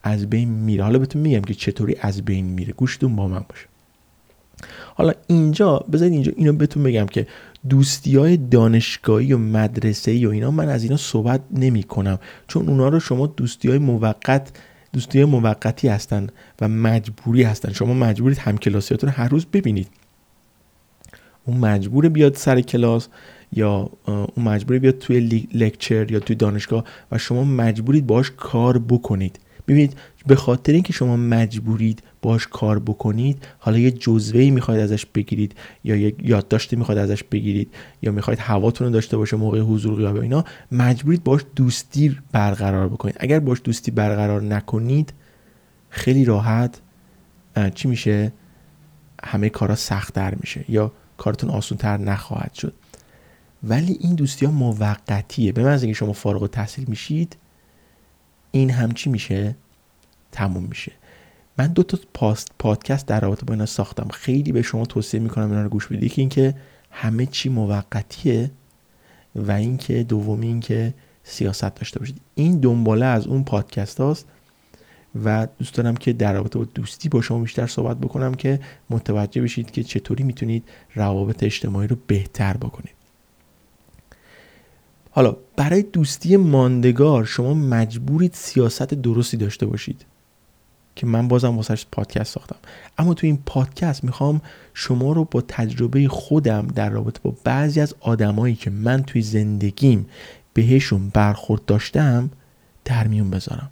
از 0.02 0.30
بین 0.30 0.48
میره. 0.48 0.84
حالا 0.84 0.98
بهتون 0.98 1.22
میگم 1.22 1.40
که 1.40 1.54
چطوری 1.54 1.96
از 2.00 2.22
بین 2.22 2.44
میره. 2.44 2.72
گوشتون 2.72 3.16
با 3.16 3.28
من 3.28 3.44
باشه. 3.48 3.66
حالا 4.94 5.12
اینجا 5.26 5.84
بذارید 5.92 6.12
اینجا 6.12 6.32
اینو 6.36 6.52
بهتون 6.52 6.82
بگم 6.82 7.06
که 7.06 7.26
دوستی 7.68 8.16
های 8.16 8.36
دانشگاهی 8.36 9.32
و 9.32 9.38
مدرسه 9.38 10.28
و 10.28 10.30
اینا 10.30 10.50
من 10.50 10.68
از 10.68 10.82
اینا 10.82 10.96
صحبت 10.96 11.40
نمی 11.50 11.82
کنم 11.82 12.18
چون 12.48 12.68
اونا 12.68 12.88
رو 12.88 13.00
شما 13.00 13.26
دوستی 13.26 13.68
های 13.68 13.78
موقت 13.78 14.52
دوستی 14.92 15.18
های 15.18 15.30
موقتی 15.30 15.88
هستن 15.88 16.26
و 16.60 16.68
مجبوری 16.68 17.42
هستن. 17.42 17.72
شما 17.72 17.94
مجبورید 17.94 18.38
همکلاسیاتون 18.38 19.10
هر 19.10 19.28
روز 19.28 19.46
ببینید. 19.46 19.88
اون 21.44 21.56
مجبور 21.56 22.08
بیاد 22.08 22.34
سر 22.34 22.60
کلاس 22.60 23.08
یا 23.52 23.90
اون 24.06 24.44
مجبور 24.44 24.78
بیاد 24.78 24.98
توی 24.98 25.46
لکچر 25.54 26.12
یا 26.12 26.20
توی 26.20 26.36
دانشگاه 26.36 26.84
و 27.12 27.18
شما 27.18 27.44
مجبورید 27.44 28.06
باش 28.06 28.32
کار 28.36 28.78
بکنید. 28.78 29.38
ببینید 29.68 29.96
به 30.26 30.36
خاطر 30.36 30.72
اینکه 30.72 30.92
شما 30.92 31.16
مجبورید 31.16 32.02
باش 32.22 32.46
کار 32.46 32.78
بکنید 32.78 33.46
حالا 33.58 33.78
یه 33.78 33.90
جزوه 33.90 34.50
می‌خواید 34.50 34.80
ازش 34.80 35.06
بگیرید 35.06 35.54
یا 35.84 35.96
یه 35.96 36.14
یادداشتی 36.18 36.76
می‌خواید 36.76 37.00
ازش 37.00 37.24
بگیرید 37.24 37.74
یا 38.02 38.12
می‌خواید 38.12 38.38
هواتون 38.38 38.86
رو 38.86 38.92
داشته 38.92 39.16
باشه 39.16 39.36
موقع 39.36 39.60
حضور 39.60 39.94
غیاب 39.96 40.16
اینا 40.16 40.44
مجبورید 40.72 41.24
باش 41.24 41.42
دوستی 41.56 42.18
برقرار 42.32 42.88
بکنید. 42.88 43.16
اگر 43.20 43.40
باش 43.40 43.60
دوستی 43.64 43.90
برقرار 43.90 44.42
نکنید 44.42 45.12
خیلی 45.90 46.24
راحت 46.24 46.80
چی 47.74 47.88
میشه؟ 47.88 48.32
همه 49.24 49.48
کارا 49.48 49.74
سختتر 49.74 50.34
میشه 50.34 50.64
یا 50.68 50.92
کارتون 51.16 51.50
آسونتر 51.50 51.96
نخواهد 51.96 52.54
شد. 52.54 52.74
ولی 53.62 53.96
این 54.00 54.14
دوستی 54.14 54.46
ها 54.46 54.52
موقتیه. 54.52 55.52
به 55.52 55.62
از 55.62 55.82
اینکه 55.82 55.98
شما 55.98 56.12
فارغ 56.12 56.50
تحصیل 56.50 56.84
میشید 56.88 57.36
این 58.50 58.70
هم 58.70 58.92
چی 58.92 59.10
میشه؟ 59.10 59.56
تموم 60.32 60.64
میشه. 60.64 60.92
من 61.58 61.66
دو 61.66 61.82
تا 61.82 61.98
پاست 62.14 62.48
پادکست 62.58 63.06
در 63.06 63.20
رابطه 63.20 63.46
با 63.46 63.54
اینا 63.54 63.66
ساختم. 63.66 64.08
خیلی 64.08 64.52
به 64.52 64.62
شما 64.62 64.86
توصیه 64.86 65.20
می‌کنم 65.20 65.50
اینا 65.50 65.62
رو 65.62 65.68
گوش 65.68 65.86
بدید. 65.86 66.12
که 66.12 66.22
اینکه 66.22 66.54
همه 66.90 67.26
چی 67.26 67.48
موقتیه 67.48 68.50
و 69.34 69.52
اینکه 69.52 70.02
دومی 70.02 70.46
اینکه 70.46 70.94
سیاست 71.24 71.74
داشته 71.74 71.98
باشید. 71.98 72.20
این 72.34 72.60
دنباله 72.60 73.06
از 73.06 73.26
اون 73.26 73.44
پادکست 73.44 74.00
هاست 74.00 74.26
و 75.24 75.48
دوست 75.58 75.74
دارم 75.74 75.96
که 75.96 76.12
در 76.12 76.32
رابطه 76.32 76.58
با 76.58 76.64
دوستی 76.64 77.08
با 77.08 77.20
شما 77.20 77.38
بیشتر 77.38 77.66
صحبت 77.66 77.96
بکنم 77.96 78.34
که 78.34 78.60
متوجه 78.90 79.42
بشید 79.42 79.70
که 79.70 79.82
چطوری 79.82 80.24
می‌تونید 80.24 80.64
روابط 80.94 81.42
اجتماعی 81.42 81.88
رو 81.88 81.96
بهتر 82.06 82.56
بکنید. 82.56 82.94
حالا 85.10 85.36
برای 85.56 85.82
دوستی 85.82 86.36
ماندگار 86.36 87.24
شما 87.24 87.54
مجبورید 87.54 88.34
سیاست 88.34 88.94
درستی 88.94 89.36
داشته 89.36 89.66
باشید. 89.66 90.04
که 90.98 91.06
من 91.06 91.28
بازم 91.28 91.56
واسش 91.56 91.86
پادکست 91.92 92.34
ساختم. 92.34 92.56
اما 92.98 93.14
تو 93.14 93.26
این 93.26 93.38
پادکست 93.46 94.04
می‌خوام 94.04 94.40
شما 94.74 95.12
رو 95.12 95.24
با 95.24 95.40
تجربه 95.40 96.08
خودم 96.08 96.66
در 96.66 96.90
رابطه 96.90 97.20
با 97.22 97.34
بعضی 97.44 97.80
از 97.80 97.94
آدمایی 98.00 98.54
که 98.54 98.70
من 98.70 99.02
توی 99.02 99.22
زندگیم 99.22 100.06
بهشون 100.54 101.08
برخورد 101.08 101.64
داشتم 101.64 102.30
در 102.84 103.06
میون 103.06 103.30
بذارم. 103.30 103.70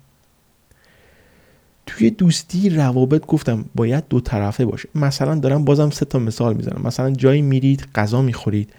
توی 1.87 2.11
دوستی 2.11 2.71
روابط 2.71 3.26
گفتم 3.26 3.64
باید 3.75 4.04
دو 4.09 4.21
طرفه 4.21 4.64
باشه. 4.64 4.88
مثلا 4.95 5.35
دارم 5.35 5.64
بازم 5.64 5.90
سه 5.90 6.04
تا 6.04 6.18
مثال 6.18 6.54
می‌زنم. 6.54 6.83
مثلا 6.85 7.11
جایی 7.11 7.42
میرید 7.42 7.88
غذا 7.95 8.23
می‌خورید. 8.23 8.73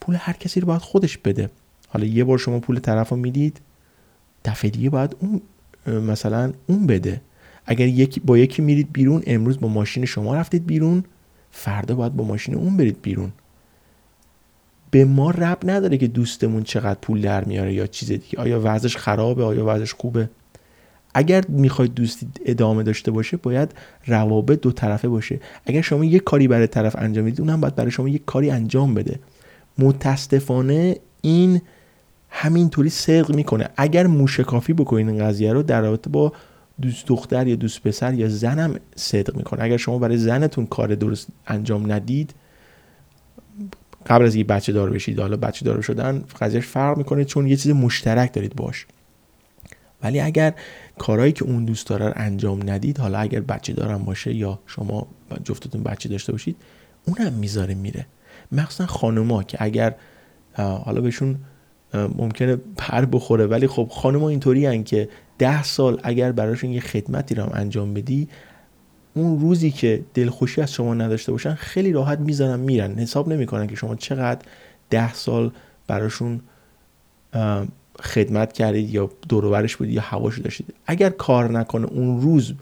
پول 0.00 0.16
هر 0.18 0.32
کسی 0.32 0.60
رو 0.60 0.66
باید 0.66 0.82
خودش 0.82 1.18
بده. 1.18 1.50
حالا 1.88 2.06
یه 2.06 2.24
بار 2.24 2.38
شما 2.38 2.60
پول 2.60 2.78
طرف 2.78 3.08
رو 3.08 3.16
می‌دید 3.16 3.60
دفعه 4.44 4.70
دیگه 4.70 4.90
باید 4.90 5.16
اون 5.20 5.40
مثلا 5.86 6.52
اون 6.66 6.86
بده. 6.86 7.20
اگر 7.66 7.86
یکی 7.86 8.20
با 8.20 8.38
یکی 8.38 8.62
میرید 8.62 8.92
بیرون 8.92 9.22
امروز 9.26 9.60
با 9.60 9.68
ماشین 9.68 10.04
شما 10.04 10.34
رفتید 10.34 10.66
بیرون 10.66 11.04
فردا 11.50 11.94
باید 11.94 12.16
با 12.16 12.24
ماشین 12.24 12.54
اون 12.54 12.76
برید 12.76 13.02
بیرون. 13.02 13.32
به 14.90 15.04
ما 15.04 15.30
رب 15.30 15.58
نداره 15.64 15.98
که 15.98 16.06
دوستمون 16.06 16.62
چقدر 16.62 16.98
پول 17.02 17.20
در 17.20 17.44
میاره 17.44 17.74
یا 17.74 17.86
چیز 17.86 18.08
دیگه. 18.08 18.38
آیا 18.38 18.60
وضعش 18.64 18.96
خرابه؟ 18.96 19.44
آیا 19.44 19.64
وضعش 19.66 19.94
خوبه؟ 19.94 20.30
اگر 21.14 21.44
می‌خواید 21.48 21.94
دوستی 21.94 22.28
ادامه 22.46 22.82
داشته 22.82 23.10
باشه 23.10 23.36
باید 23.36 23.72
روابط 24.06 24.60
دو 24.60 24.72
طرفه 24.72 25.08
باشه. 25.08 25.40
اگر 25.66 25.80
شما 25.80 26.04
یک 26.04 26.24
کاری 26.24 26.48
برای 26.48 26.66
طرف 26.66 26.96
انجام 26.98 27.24
می‌دید 27.24 27.40
اونم 27.40 27.60
باید 27.60 27.74
برای 27.74 27.90
شما 27.90 28.08
یک 28.08 28.24
کاری 28.24 28.50
انجام 28.50 28.94
بده. 28.94 29.18
متاسفانه 29.78 30.96
این 31.22 31.60
همینطوری 32.30 32.90
صدق 32.90 33.34
می‌کنه. 33.34 33.68
اگر 33.76 34.06
موشکافی 34.06 34.72
بکنید 34.72 35.08
این 35.08 35.18
قضیه 35.18 35.52
رو 35.52 35.62
در 35.62 35.80
رابطه 35.80 36.10
با 36.10 36.32
دوست 36.82 37.06
دختر 37.06 37.46
یا 37.46 37.56
دوست 37.56 37.82
پسر 37.82 38.14
یا 38.14 38.28
زنم 38.28 38.74
صدق 38.96 39.36
می‌کنه. 39.36 39.62
اگر 39.62 39.76
شما 39.76 39.98
برای 39.98 40.16
زنتون 40.16 40.66
کار 40.66 40.94
درست 40.94 41.28
انجام 41.46 41.92
ندید 41.92 42.34
قبل 44.06 44.24
از 44.24 44.34
اینکه 44.34 44.52
بچه 44.52 44.72
دار 44.72 44.90
بشید 44.90 45.20
حالا 45.20 45.36
بچه 45.36 45.64
دار 45.64 45.80
شدن 45.80 46.24
قضیهش 46.40 46.66
فرق 46.66 46.98
می‌کنه 46.98 47.24
چون 47.24 47.46
یه 47.46 47.56
چیز 47.56 47.72
مشترک 47.72 48.32
دارید 48.32 48.56
باش. 48.56 48.86
ولی 50.02 50.20
اگر 50.20 50.54
کارهایی 50.98 51.32
که 51.32 51.44
اون 51.44 51.64
دوست 51.64 51.86
داره 51.86 52.12
انجام 52.16 52.70
ندید 52.70 52.98
حالا 52.98 53.18
اگر 53.18 53.40
بچه 53.40 53.72
دارم 53.72 54.04
باشه 54.04 54.34
یا 54.34 54.58
شما 54.66 55.06
جفتتون 55.44 55.82
بچه 55.82 56.08
داشته 56.08 56.32
باشید 56.32 56.56
اونم 57.04 57.32
می‌ذاره 57.32 57.74
میره. 57.74 58.06
مخصوصا 58.52 58.86
خانوما 58.86 59.42
که 59.42 59.58
اگر 59.60 59.94
حالا 60.56 61.00
بهشون 61.00 61.36
ممکنه 61.94 62.56
پر 62.76 63.04
بخوره 63.04 63.46
ولی 63.46 63.66
خب 63.66 63.88
خانوما 63.90 64.28
اینطوری 64.28 64.82
که 64.82 65.08
ده 65.38 65.62
سال 65.62 66.00
اگر 66.02 66.32
براشون 66.32 66.70
یه 66.70 66.80
خدمتی 66.80 67.34
رو 67.34 67.50
انجام 67.54 67.94
بدی 67.94 68.28
اون 69.14 69.40
روزی 69.40 69.70
که 69.70 70.02
دلخوشی 70.14 70.60
از 70.60 70.72
شما 70.72 70.94
نداشته 70.94 71.32
باشن 71.32 71.54
خیلی 71.54 71.92
راحت 71.92 72.18
می‌زنن 72.18 72.60
میرن. 72.60 72.98
حساب 72.98 73.28
نمی‌کنن 73.28 73.66
که 73.66 73.76
شما 73.76 73.94
چقدر 73.94 74.40
ده 74.90 75.14
سال 75.14 75.50
براشون 75.86 76.40
خدمت 78.02 78.52
کردید 78.52 78.94
یا 78.94 79.10
دوروبرش 79.28 79.76
بودید 79.76 79.94
یا 79.94 80.02
هواشو 80.02 80.42
داشتید. 80.42 80.74
اگر 80.86 81.10
کار 81.10 81.50
نکنه 81.50 81.86
اون 81.86 82.20
روز 82.20 82.54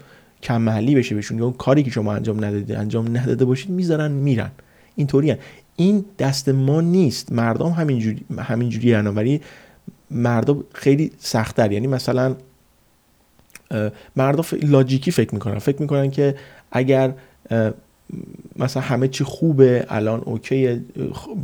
کم 0.43 0.61
محلی 0.61 0.95
بشه 0.95 1.15
بهشون 1.15 1.37
یا 1.37 1.43
اون 1.43 1.53
کاری 1.53 1.83
که 1.83 1.91
شما 1.91 2.13
انجام 2.13 2.45
ندادید 2.45 2.71
انجام 2.71 3.17
نداده 3.17 3.45
باشید 3.45 3.69
می‌ذارن 3.69 4.11
میرن. 4.11 4.51
اینطوری 4.95 5.35
این 5.75 6.05
دست 6.19 6.49
ما 6.49 6.81
نیست. 6.81 7.31
مردم 7.31 7.69
همینجوری 7.69 8.25
همینجوری 8.37 8.93
ولی 8.93 9.41
مردم 10.11 10.63
خیلی 10.73 11.11
سختتر. 11.17 11.71
یعنی 11.71 11.87
مثلا 11.87 12.35
مردم 14.15 14.43
logic 14.63 15.03
ی 15.03 15.11
فکر 15.11 15.33
می‌کنن. 15.33 15.59
فکر 15.59 15.81
می‌کنن 15.81 16.11
که 16.11 16.35
اگر 16.71 17.13
مثلا 18.55 18.83
همه 18.83 19.07
چی 19.07 19.23
خوبه 19.23 19.85
الان 19.89 20.19
OK 20.19 20.81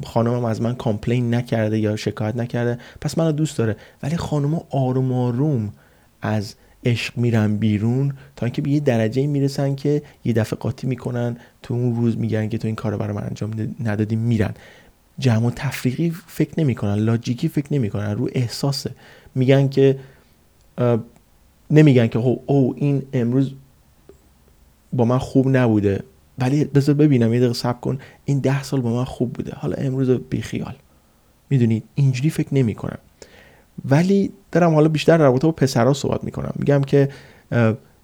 خانمم 0.04 0.46
از 0.46 0.62
من 0.62 0.76
complain 0.76 1.36
نکرده 1.36 1.80
یا 1.80 1.96
شکایت 1.96 2.36
نکرده 2.36 2.78
پس 3.02 3.18
منو 3.18 3.32
دوست 3.32 3.58
داره. 3.58 3.76
ولی 4.04 4.18
خانم 4.18 4.62
آروم 4.70 5.14
آروم 5.14 5.74
از 6.22 6.56
عشق 6.86 7.18
میرن 7.18 7.58
بیرون 7.58 8.14
تا 8.36 8.46
اینکه 8.46 8.62
به 8.62 8.70
یه 8.70 8.80
درجه 8.80 9.28
می‌رسن 9.28 9.76
که 9.76 10.02
یه 10.26 10.34
دفعه 10.34 10.60
قاطی 10.60 10.88
می‌کنن 10.88 11.38
تو 11.64 11.74
اون 11.74 11.96
روز 11.96 12.18
میگن 12.18 12.50
که 12.50 12.58
تو 12.58 12.68
این 12.68 12.76
کار 12.76 12.98
برای 12.98 13.16
من 13.16 13.24
انجام 13.24 13.76
ندادی 13.84 14.16
میرن. 14.16 14.54
جمع 15.20 15.48
و 15.48 15.52
تفریقی 15.52 16.14
فکر 16.28 16.52
نمی‌کنن 16.58 16.96
لاجیکی 16.96 17.48
فکر 17.48 17.74
نمی‌کنن 17.74 18.12
رو 18.12 18.30
احساسه. 18.34 18.92
میگن 19.36 19.68
که 19.68 20.00
نمیگن 21.72 22.08
که 22.08 22.20
او 22.20 22.74
این 22.78 23.04
امروز 23.14 23.52
با 24.94 25.06
من 25.06 25.18
خوب 25.18 25.58
نبوده. 25.58 26.04
ولی 26.40 26.66
بذار 26.66 26.96
ببینم 26.96 27.34
یه 27.34 27.40
دقیقه 27.40 27.54
صبر 27.54 27.80
کن. 27.80 28.00
این 28.26 28.40
ده 28.40 28.64
سال 28.64 28.82
با 28.82 28.94
من 28.94 29.04
خوب 29.04 29.34
بوده. 29.34 29.54
حالا 29.56 29.76
امروز 29.76 30.10
بیخیال. 30.10 30.76
می‌دونید 31.50 31.84
اینجوری 31.96 32.30
فکر 32.30 32.54
نمی‌کنم. 32.54 32.98
ولی 33.86 34.32
دارم 34.52 34.74
حالا 34.74 34.88
بیشتر 34.88 35.18
در 35.18 35.24
رابطه 35.24 35.48
با 35.48 35.52
پسرها 35.52 35.94
صحبت 35.94 36.24
می‌کنم. 36.24 36.54
میگم 36.56 36.82
که 36.82 37.10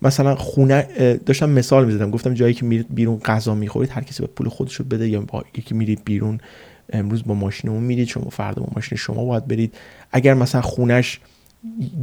مثلا 0.02 0.36
خونه 0.36 0.88
داشتم 1.26 1.50
مثال 1.50 1.86
می‌زدم. 1.86 2.12
گفتم 2.12 2.34
جایی 2.34 2.54
که 2.54 2.66
میرید 2.66 2.96
بیرون 2.96 3.20
غذا 3.20 3.56
می‌خورید 3.56 3.90
هر 3.90 4.02
کسی 4.02 4.24
به 4.24 4.28
پول 4.28 4.50
خودش 4.50 4.76
رو 4.76 4.86
بده 4.86 5.10
یا 5.10 5.22
با 5.22 5.44
یکی 5.58 5.76
میرید 5.76 6.02
بیرون 6.06 6.40
امروز 6.90 7.24
با 7.24 7.34
ماشین 7.34 7.70
اون 7.70 7.84
میرید 7.84 8.08
شما 8.08 8.30
فردا 8.30 8.62
با 8.62 8.70
ماشین 8.76 8.98
شما 8.98 9.26
باید 9.26 9.48
برید. 9.48 9.74
اگر 10.12 10.34
مثلا 10.34 10.62
خونش 10.62 11.20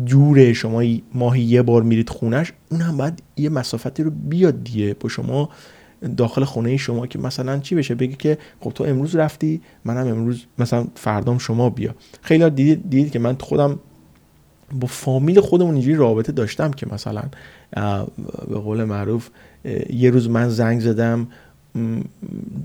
جوره 0.05 0.53
شما 0.53 0.83
ماهی 1.15 1.43
یه 1.43 1.63
بار 1.63 1.83
میرید 1.83 2.11
خونش 2.11 2.53
اون 2.71 2.81
هم 2.81 2.97
باید 2.97 3.23
یه 3.37 3.49
مسافتی 3.49 4.03
رو 4.03 4.11
بیاد 4.11 4.65
دیگه 4.65 4.97
با 5.01 5.09
شما 5.09 5.49
داخل 6.17 6.45
خونه 6.45 6.77
شما 6.77 7.07
که 7.07 7.19
مثلا 7.19 7.59
چی 7.59 7.75
بشه؟ 7.75 7.95
بگی 7.95 8.17
که 8.17 8.39
خب 8.61 8.71
تو 8.71 8.85
امروز 8.85 9.17
رفتی 9.17 9.61
منم 9.85 10.07
امروز 10.07 10.45
مثلا 10.59 10.87
فردام 10.95 11.39
شما 11.39 11.71
بیا. 11.71 11.95
خیلی 12.23 12.51
دیدید, 12.51 12.91
دیدید 12.91 13.13
که 13.13 13.19
من 13.19 13.37
خودم 13.41 13.79
با 14.73 14.87
فامیل 14.87 15.41
خودمون 15.41 15.75
اینجوری 15.75 15.97
رابطه 15.97 16.33
داشتم 16.33 16.71
که 16.71 16.87
مثلا 16.93 17.23
به 18.49 18.59
قول 18.59 18.85
معروف 18.85 19.29
یه 19.91 20.11
روز 20.11 20.29
من 20.29 20.49
زنگ 20.49 20.81
زدم 20.81 21.27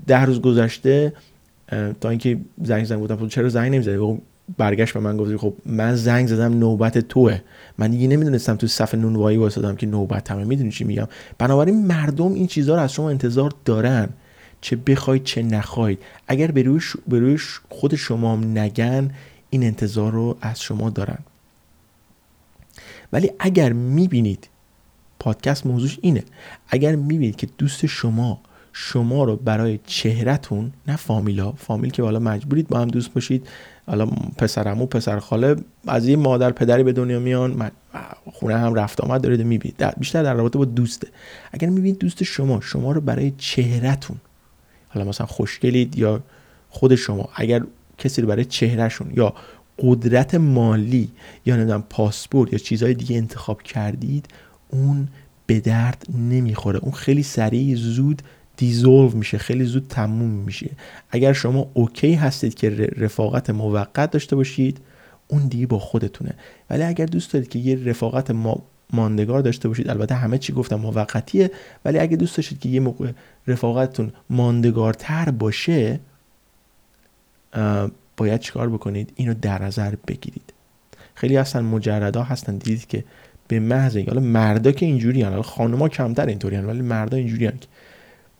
ده 0.06 0.24
روز 0.24 0.40
گذشته 0.40 1.12
تا 2.00 2.08
اینکه 2.08 2.38
زنگ 2.64 2.84
زنگ 2.84 2.98
بودم 2.98 3.16
خب 3.16 3.28
چرا 3.28 3.48
زنگ 3.48 3.74
نمی‌زدی 3.74 3.96
برگشت 4.58 4.94
به 4.94 5.00
من 5.00 5.16
گفت 5.16 5.36
خب 5.36 5.54
من 5.66 5.94
زنگ 5.94 6.28
زدم 6.28 6.58
نوبت 6.58 6.98
توه. 6.98 7.40
من 7.78 7.90
دیگه 7.90 8.08
نمی‌دونستم 8.08 8.56
تو 8.56 8.66
صف 8.66 8.94
نونوایی 8.94 9.38
واسدم 9.38 9.76
که 9.76 9.86
نوبت 9.86 10.30
همه 10.30 10.44
می‌دونی 10.44 10.70
چی 10.70 10.84
میگم؟ 10.84 11.08
بنابراین 11.38 11.86
مردم 11.86 12.32
این 12.34 12.46
چیزها 12.46 12.74
رو 12.74 12.80
از 12.80 12.92
شما 12.92 13.10
انتظار 13.10 13.52
دارن. 13.64 14.08
چه 14.60 14.76
بخواید 14.76 15.24
چه 15.24 15.42
نخواید. 15.42 15.98
اگر 16.28 16.50
به 16.50 16.62
روی, 17.08 17.38
خود 17.68 17.94
شما 17.94 18.36
نگن 18.36 19.10
این 19.50 19.62
انتظار 19.62 20.12
رو 20.12 20.36
از 20.40 20.60
شما 20.60 20.90
دارن. 20.90 21.18
ولی 23.12 23.30
اگر 23.38 23.72
می‌بینید 23.72 24.48
پادکست 25.18 25.66
موضوعش 25.66 25.98
اینه. 26.02 26.24
اگر 26.68 26.96
می‌بینید 26.96 27.36
که 27.36 27.48
دوست 27.58 27.86
شما 27.86 28.40
شما 28.72 29.24
رو 29.24 29.36
برای 29.36 29.80
چهرهتون 29.86 30.72
نه 30.86 30.96
فامیلا 30.96 31.52
فامیل 31.52 31.90
که 31.90 32.02
حالا 32.02 32.18
مجبورید 32.18 32.68
با 32.68 32.80
هم 32.80 32.88
دوست 32.88 33.12
باشید 33.12 33.48
حالا 33.90 34.06
پسرمو 34.38 34.86
پسر 34.86 35.18
خاله 35.18 35.56
از 35.86 36.08
یه 36.08 36.16
مادر 36.16 36.50
پدری 36.50 36.82
به 36.82 36.92
دنیا 36.92 37.18
میان 37.18 37.70
خونه 38.32 38.58
هم 38.58 38.74
رفت 38.74 39.00
آمد 39.00 39.20
دارید 39.20 39.42
می‌بینید. 39.42 39.84
بیشتر 39.98 40.22
در 40.22 40.34
رابطه 40.34 40.58
با 40.58 40.64
دوسته. 40.64 41.08
اگر 41.52 41.68
می‌بینید 41.68 41.98
دوست 41.98 42.22
شما 42.22 42.60
شما 42.60 42.92
رو 42.92 43.00
برای 43.00 43.32
چهرهتون 43.38 44.16
حالا 44.88 45.08
مثلا 45.08 45.26
خوشگلید 45.26 45.98
یا 45.98 46.20
خود 46.70 46.94
شما 46.94 47.28
اگر 47.34 47.62
کسی 47.98 48.22
رو 48.22 48.28
برای 48.28 48.44
چهرهشون 48.44 49.12
یا 49.14 49.34
قدرت 49.78 50.34
مالی 50.34 51.10
یا 51.46 51.56
نمی‌دونم 51.56 51.84
پاسپورت 51.90 52.52
یا 52.52 52.58
چیزهای 52.58 52.94
دیگه 52.94 53.16
انتخاب 53.16 53.62
کردید 53.62 54.26
اون 54.68 55.08
به 55.46 55.60
درد 55.60 56.06
نمی‌خوره. 56.18 56.78
اون 56.78 56.92
خیلی 56.92 57.22
سریع 57.22 57.74
زود 57.74 58.22
دیزولو 58.60 59.16
میشه 59.16 59.38
خیلی 59.38 59.64
زود 59.64 59.86
تموم 59.88 60.30
میشه. 60.30 60.70
اگر 61.10 61.32
شما 61.32 61.70
اوکی 61.74 62.14
هستید 62.14 62.54
که 62.54 62.70
رفاقت 62.96 63.50
موقت 63.50 64.10
داشته 64.10 64.36
باشید 64.36 64.78
اون 65.28 65.46
دیگه 65.46 65.66
با 65.66 65.78
خودتونه. 65.78 66.34
ولی 66.70 66.82
اگر 66.82 67.06
دوست 67.06 67.32
دارید 67.32 67.48
که 67.48 67.58
یه 67.58 67.84
رفاقت 67.84 68.30
ما 68.30 68.62
ماندگار 68.92 69.40
داشته 69.40 69.68
باشید 69.68 69.90
البته 69.90 70.14
همه 70.14 70.38
چی 70.38 70.52
گفتم 70.52 70.76
موقتیه 70.76 71.50
ولی 71.84 71.98
اگه 71.98 72.16
دوست 72.16 72.36
داشتید 72.36 72.60
که 72.60 72.68
یه 72.68 72.80
موقع 72.80 73.12
رفاقتتون 73.46 74.12
ماندگارتر 74.30 75.30
باشه 75.30 76.00
باید 78.16 78.40
چیکار 78.40 78.68
بکنید؟ 78.68 79.12
اینو 79.16 79.34
در 79.34 79.62
نظر 79.62 79.94
بگیرید. 80.06 80.52
خیلی 81.14 81.36
هستن 81.36 81.60
مجردا 81.60 82.22
هستن 82.22 82.56
دیدید 82.56 82.86
که 82.86 83.04
به 83.48 83.60
محض 83.60 83.96
حالا 83.96 84.20
مردا 84.20 84.72
که 84.72 84.86
اینجوری 84.86 85.22
حالا 85.22 85.42
خانوما 85.42 85.88
کمتر 85.88 86.26
اینطوری 86.26 86.56
ولی 86.56 86.82
مردا 86.82 87.16
اینجوری 87.16 87.46
که 87.46 87.52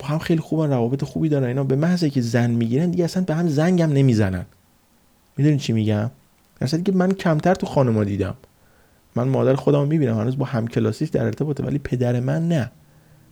با 0.00 0.07
هم 0.07 0.19
خیلی 0.19 0.40
خوبن 0.40 0.71
روابط 0.71 1.04
خوبی 1.04 1.28
دارن 1.28 1.45
اینا. 1.45 1.64
به 1.64 1.76
محض 1.76 2.04
که 2.04 2.21
زن 2.21 2.50
می‌گیرن 2.50 2.90
دیگه 2.90 3.04
اصلا 3.04 3.23
به 3.23 3.35
هم 3.35 3.49
زنگم 3.49 3.92
نمی‌زنن. 3.92 4.47
می‌دونی 5.37 5.59
چی 5.59 5.73
میگم؟ 5.73 6.11
در 6.61 6.66
که 6.66 6.92
من 6.92 7.12
کمتر 7.12 7.54
تو 7.54 7.66
خانوما 7.66 8.04
دیدم. 8.04 8.35
من 9.16 9.28
مادر 9.28 9.54
خودم 9.54 9.87
می‌بینم 9.87 10.19
هنوز 10.19 10.38
با 10.38 10.45
همکلاسیش 10.45 11.08
در 11.08 11.25
ارتباطه 11.25 11.63
ولی 11.63 11.78
پدر 11.78 12.21
من 12.21 12.49
نه. 12.49 12.71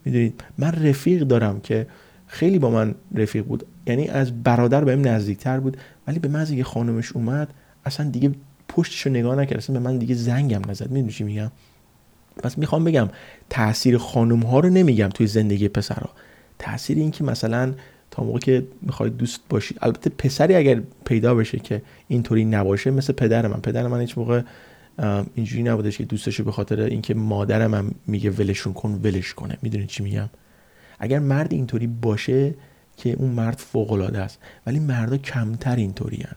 می‌دونید 0.04 0.44
من 0.58 0.72
رفیق 0.72 1.22
دارم 1.22 1.60
که 1.60 1.86
خیلی 2.26 2.58
با 2.58 2.70
من 2.70 2.94
رفیق 3.14 3.44
بود. 3.44 3.66
یعنی 3.86 4.08
از 4.08 4.42
برادر 4.42 4.84
بهم 4.84 5.08
نزدیکتر 5.08 5.60
بود 5.60 5.76
ولی 6.06 6.18
به 6.18 6.28
محض 6.28 6.52
که 6.52 6.64
خانمش 6.64 7.12
اومد 7.12 7.48
اصلا 7.84 8.10
دیگه 8.10 8.32
پشتش 8.68 9.06
رو 9.06 9.12
نگاه 9.12 9.36
نکرد. 9.36 9.58
اصلا 9.58 9.80
به 9.80 9.80
من 9.80 9.98
دیگه 9.98 10.14
زنگم 10.14 10.70
نزد. 10.70 10.90
می‌دونی 10.90 11.12
چی 11.12 11.24
میگم؟ 11.24 11.50
پس 12.42 12.58
می‌خوام 12.58 12.84
بگم 12.84 13.08
تاثیر 13.50 13.98
خانم 13.98 14.40
ها 14.40 14.60
رو 14.60 14.68
نمیگم 14.68 15.08
توی 15.08 15.26
زندگی 15.26 15.68
پسرها. 15.68 16.10
تاثیر 16.58 16.98
این 16.98 17.10
که 17.10 17.24
مثلا 17.24 17.74
تا 18.10 18.24
موقع 18.24 18.38
که 18.38 18.66
می‌خواید 18.82 19.16
دوست 19.16 19.40
باشید 19.48 19.78
البته 19.82 20.10
پسری 20.10 20.54
اگر 20.54 20.82
پیدا 21.04 21.34
بشه 21.34 21.58
که 21.58 21.82
اینطوری 22.08 22.44
نباشه 22.44 22.90
مثل 22.90 23.12
پدر 23.12 23.46
من. 23.46 23.60
پدر 23.60 23.86
من 23.86 24.00
هیچ 24.00 24.18
موقع 24.18 24.42
اینجوری 25.34 25.62
نبودش 25.62 25.98
که 25.98 26.04
دوستش 26.04 26.40
به 26.40 26.52
خاطر 26.52 26.80
اینکه 26.80 27.14
مادرم 27.14 27.74
هم 27.74 27.94
میگه 28.06 28.30
ولشون 28.30 28.72
کن 28.72 29.00
ولش 29.04 29.34
کنه. 29.34 29.58
می‌دونی 29.62 29.86
چی 29.86 30.02
میگم؟ 30.02 30.28
اگر 30.98 31.18
مرد 31.18 31.52
اینطوری 31.52 31.86
باشه 31.86 32.54
که 32.96 33.12
اون 33.12 33.30
مرد 33.30 33.58
فوق 33.58 33.92
العاده 33.92 34.18
است. 34.18 34.38
ولی 34.66 34.78
مردا 34.78 35.16
کمتر 35.16 35.76
اینطوری 35.76 36.16
هن. 36.16 36.36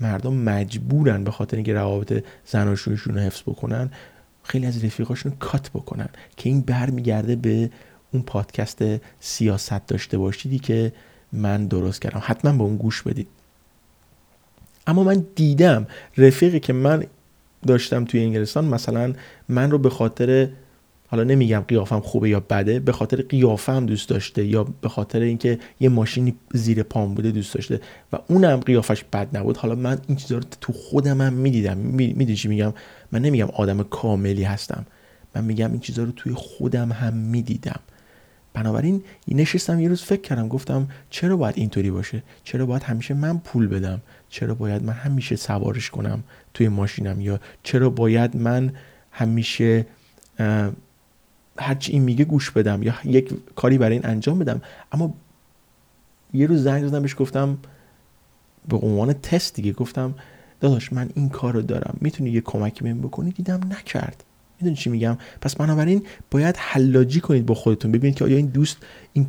مردا 0.00 0.30
مجبورن 0.30 1.24
به 1.24 1.30
خاطر 1.30 1.56
اینکه 1.56 1.74
روابط 1.74 2.24
زناشویشون 2.46 3.14
رو 3.14 3.20
حفظ 3.20 3.42
بکنن 3.42 3.90
خیلی 4.42 4.66
از 4.66 4.84
رفیقاشون 4.84 5.32
کات 5.38 5.70
بکنن 5.70 6.08
که 6.36 6.48
این 6.48 6.60
برمیگرده 6.60 7.36
به 7.36 7.70
اون 8.12 8.22
پادکست 8.22 8.84
سیاست 9.20 9.86
داشته 9.86 10.18
باشیدی 10.18 10.58
که 10.58 10.92
من 11.32 11.66
درست 11.66 12.02
کردم. 12.02 12.22
حتما 12.24 12.52
به 12.52 12.62
اون 12.62 12.76
گوش 12.76 13.02
بدید. 13.02 13.28
اما 14.86 15.04
من 15.04 15.26
دیدم 15.34 15.86
رفیقی 16.16 16.60
که 16.60 16.72
من 16.72 17.06
داشتم 17.66 18.04
توی 18.04 18.20
انگلستان 18.20 18.64
مثلا 18.64 19.14
من 19.48 19.70
رو 19.70 19.78
به 19.78 19.90
خاطر 19.90 20.48
حالا 21.08 21.24
نمیگم 21.24 21.64
قیافم 21.68 22.00
خوبه 22.00 22.28
یا 22.28 22.40
بده 22.40 22.80
به 22.80 22.92
خاطر 22.92 23.22
قیافم 23.22 23.86
دوست 23.86 24.08
داشته 24.08 24.44
یا 24.44 24.64
به 24.80 24.88
خاطر 24.88 25.20
اینکه 25.20 25.58
یه 25.80 25.88
ماشینی 25.88 26.34
زیر 26.54 26.82
پام 26.82 27.14
بوده 27.14 27.30
دوست 27.30 27.54
داشته 27.54 27.80
و 28.12 28.18
اونم 28.28 28.56
قیافش 28.56 29.04
بد 29.04 29.36
نبود. 29.36 29.56
حالا 29.56 29.74
من 29.74 29.98
این 30.08 30.16
چیزا 30.16 30.36
رو 30.36 30.42
تو 30.60 30.72
خودم 30.72 31.20
هم 31.20 31.32
می‌دیدم. 31.32 31.76
می‌دونی 31.76 32.36
چی 32.36 32.48
میگم؟ 32.48 32.72
من 33.12 33.22
نمیگم 33.22 33.48
آدم 33.54 33.82
کاملی 33.82 34.42
هستم. 34.42 34.86
من 35.34 35.44
میگم 35.44 35.70
این 35.70 35.80
چیزا 35.80 36.04
رو 36.04 36.12
توی 36.12 36.32
خودم 36.34 36.92
هم 36.92 37.16
می‌دیدم. 37.16 37.80
بنابراین 38.56 39.04
نشستم 39.28 39.80
یه 39.80 39.88
روز 39.88 40.02
فکر 40.02 40.20
کردم 40.20 40.48
گفتم 40.48 40.88
چرا 41.10 41.36
باید 41.36 41.58
اینطوری 41.58 41.90
باشه؟ 41.90 42.22
چرا 42.44 42.66
باید 42.66 42.82
همیشه 42.82 43.14
من 43.14 43.38
پول 43.38 43.66
بدم؟ 43.66 44.00
چرا 44.28 44.54
باید 44.54 44.82
من 44.82 44.92
همیشه 44.92 45.36
سوارش 45.36 45.90
کنم 45.90 46.24
توی 46.54 46.68
ماشینم؟ 46.68 47.20
یا 47.20 47.40
چرا 47.62 47.90
باید 47.90 48.36
من 48.36 48.72
همیشه 49.10 49.86
هرچی 51.58 51.92
این 51.92 52.02
میگه 52.02 52.24
گوش 52.24 52.50
بدم؟ 52.50 52.82
یا 52.82 52.94
یک 53.04 53.34
کاری 53.54 53.78
برای 53.78 53.96
این 53.96 54.06
انجام 54.06 54.38
بدم؟ 54.38 54.62
اما 54.92 55.14
یه 56.32 56.46
روز 56.46 56.62
زنگ 56.62 56.86
زدم 56.86 57.02
بهش 57.02 57.16
گفتم 57.18 57.58
به 58.68 58.76
عنوان 58.76 59.12
تست 59.12 59.54
دیگه 59.54 59.72
گفتم 59.72 60.14
داداش 60.60 60.92
من 60.92 61.10
این 61.14 61.28
کار 61.28 61.54
رو 61.54 61.62
دارم 61.62 61.96
می‌تونی 62.00 62.30
یه 62.30 62.40
کمکی 62.40 62.84
بهم 62.84 62.98
بکنی؟ 62.98 63.30
دیدم 63.30 63.60
نکرد. 63.70 64.24
می‌دونی 64.60 64.76
چی 64.76 64.90
میگم؟ 64.90 65.18
پس 65.40 65.56
بنابراین 65.56 66.06
باید 66.30 66.56
حلاجی 66.58 67.20
کنید 67.20 67.46
با 67.46 67.54
خودتون. 67.54 67.92
ببینید 67.92 68.16
که 68.16 68.24
آیا 68.24 68.36
این 68.36 68.46
دوست 68.46 68.76
این 69.12 69.26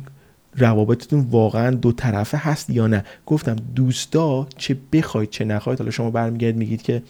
روابطتون 0.56 1.20
واقعا 1.20 1.70
دو 1.70 1.92
طرفه 1.92 2.36
هست 2.36 2.70
یا 2.70 2.86
نه. 2.86 3.04
گفتم 3.26 3.56
دوستا 3.74 4.46
چه 4.56 4.76
بخواید 4.92 5.30
چه 5.30 5.44
نخواید. 5.44 5.78
حالا 5.78 5.90
شما 5.90 6.10
برمیگردید 6.10 6.56
میگید 6.56 6.82
که 6.82 7.02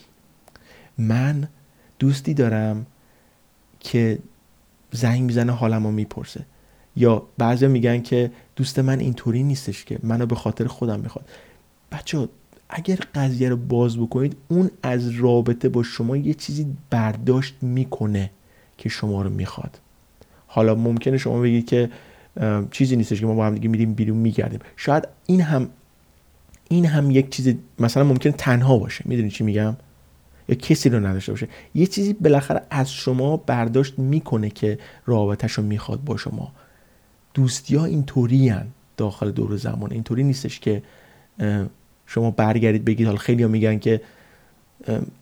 من 0.98 1.48
دوستی 1.98 2.34
دارم 2.34 2.86
که 3.80 4.18
زنگ 4.92 5.22
می‌زنه 5.22 5.52
حالم 5.52 5.84
رو 5.84 5.92
می‌پرسه. 5.92 6.40
یا 6.96 7.22
بعضی 7.38 7.66
میگن 7.66 8.02
که 8.02 8.30
دوست 8.56 8.78
من 8.78 8.98
اینطوری 8.98 9.42
نیستش 9.42 9.84
که 9.84 9.98
منو 10.02 10.26
به 10.26 10.34
خاطر 10.34 10.66
خودم 10.66 11.00
می‌خواد. 11.00 11.28
بچه 11.92 12.28
اگر 12.70 12.98
قضیه 13.14 13.48
رو 13.48 13.56
باز 13.56 13.98
بکنید 13.98 14.36
اون 14.48 14.70
از 14.82 15.10
رابطه 15.10 15.68
با 15.68 15.82
شما 15.82 16.16
یه 16.16 16.34
چیزی 16.34 16.66
برداشت 16.90 17.54
می‌کنه 17.62 18.30
که 18.78 18.88
شما 18.88 19.22
رو 19.22 19.30
می‌خواد. 19.30 19.78
حالا 20.46 20.74
ممکنه 20.74 21.18
شما 21.18 21.40
بگید 21.40 21.66
که 21.66 21.90
چیزی 22.70 22.96
نیستش 22.96 23.20
که 23.20 23.26
ما 23.26 23.34
با 23.34 23.46
هم 23.46 23.54
دیگه 23.54 23.68
میریم 23.68 23.94
بیرون 23.94 24.18
میگردیم. 24.18 24.60
شاید 24.76 25.08
این 25.26 25.40
هم 25.40 25.68
این 26.68 26.86
هم 26.86 27.10
یک 27.10 27.30
چیز 27.30 27.54
مثلا 27.78 28.04
ممکنه 28.04 28.32
تنها 28.32 28.78
باشه. 28.78 29.04
می‌دونی 29.08 29.30
چی 29.30 29.44
میگم؟ 29.44 29.76
یا 30.48 30.54
کسی 30.54 30.88
رو 30.88 31.06
نداشته 31.06 31.32
باشه. 31.32 31.48
یه 31.74 31.86
چیزی 31.86 32.12
بالاخره 32.12 32.62
از 32.70 32.92
شما 32.92 33.36
برداشت 33.36 33.98
می‌کنه 33.98 34.50
که 34.50 34.78
رابطهش 35.06 35.52
رو 35.52 35.62
می‌خواد 35.62 36.04
با 36.04 36.16
شما. 36.16 36.52
دوستی 37.34 37.76
ها 37.76 37.84
اینطوری 37.84 38.54
داخل 38.96 39.30
دور 39.30 39.56
زمان. 39.56 39.92
اینطوری 39.92 40.24
نیستش 40.24 40.60
که 40.60 40.82
شما 42.10 42.30
برگردید 42.30 42.84
بگید 42.84 43.06
حالا 43.06 43.18
خیلی 43.18 43.42
ها 43.42 43.48
میگن 43.48 43.78
که 43.78 44.00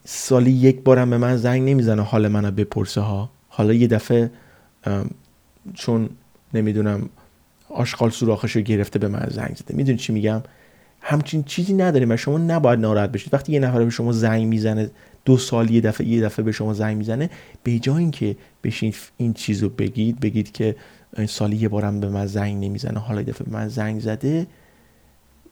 سالی 0.05 0.51
یک 0.51 0.83
بارم 0.83 1.11
به 1.11 1.19
من 1.19 1.37
زنگ 1.37 1.71
نمی‌زنه 1.71 2.03
حال 2.03 2.29
منو 2.29 2.51
بپرسه 2.51 3.01
ها. 3.01 3.31
حالا 3.49 3.73
یه 3.73 3.87
دفعه 3.87 4.31
چون 5.75 6.09
نمی‌دونم 6.55 7.09
آشغال 7.69 8.11
سوراخش 8.11 8.57
رو 8.57 8.63
گرفته 8.63 8.99
به 8.99 9.09
من 9.09 9.27
زنگ 9.31 9.57
زده. 9.57 9.75
می‌دونی 9.75 9.99
چی 9.99 10.13
میگم؟ 10.13 10.43
همچین 11.01 11.43
چیزی 11.43 11.75
نداریم 11.75 12.11
و 12.11 12.17
شما 12.17 12.39
نباید 12.39 12.81
ناراحت 12.81 13.13
بشید. 13.13 13.35
وقتی 13.35 13.53
یه 13.53 13.61
نفر 13.61 13.85
به 13.85 13.91
شما 13.91 14.13
زنگ 14.13 14.47
می‌زنه 14.47 14.91
دو 15.25 15.37
سال 15.37 15.71
یه 15.71 15.81
دفعه 15.81 16.07
یه 16.07 16.23
دفعه 16.23 16.45
به 16.45 16.53
شما 16.53 16.75
زنگ 16.75 16.97
می‌زنه 16.97 17.31
به 17.63 17.79
جای 17.79 17.99
اینکه 17.99 18.37
بشین 18.65 18.95
این 19.17 19.33
چیز 19.33 19.63
رو 19.63 19.69
بگید 19.69 20.21
بگید 20.21 20.53
که 20.53 20.77
سالی 21.29 21.57
یه 21.57 21.69
بارم 21.69 22.01
به 22.01 22.09
من 22.09 22.27
زنگ 22.27 22.65
نمی‌زنه 22.65 23.01
حالا 23.01 23.21
یه 23.21 23.27
دفعه 23.27 23.45
به 23.45 23.53
من 23.53 23.69
زنگ 23.69 24.01
زده 24.01 24.47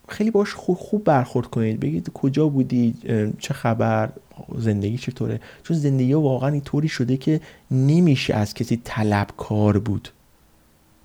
خیلی 0.08 0.30
باش 0.30 0.54
خوب, 0.54 0.76
خوب 0.78 1.04
برخورد 1.04 1.46
کنید. 1.46 1.80
بگید 1.80 2.10
کجا 2.14 2.48
بودی 2.48 2.94
چه 3.38 3.54
خبر 3.54 4.10
زندگی 4.58 4.98
چطوره؟ 4.98 5.40
چون 5.62 5.76
زندگی 5.76 6.12
واقعا 6.14 6.48
اینطوری 6.48 6.88
شده 6.88 7.16
که 7.16 7.40
نمیشه 7.70 8.34
از 8.34 8.54
کسی 8.54 8.80
طلبکار 8.84 9.78
بود. 9.78 10.08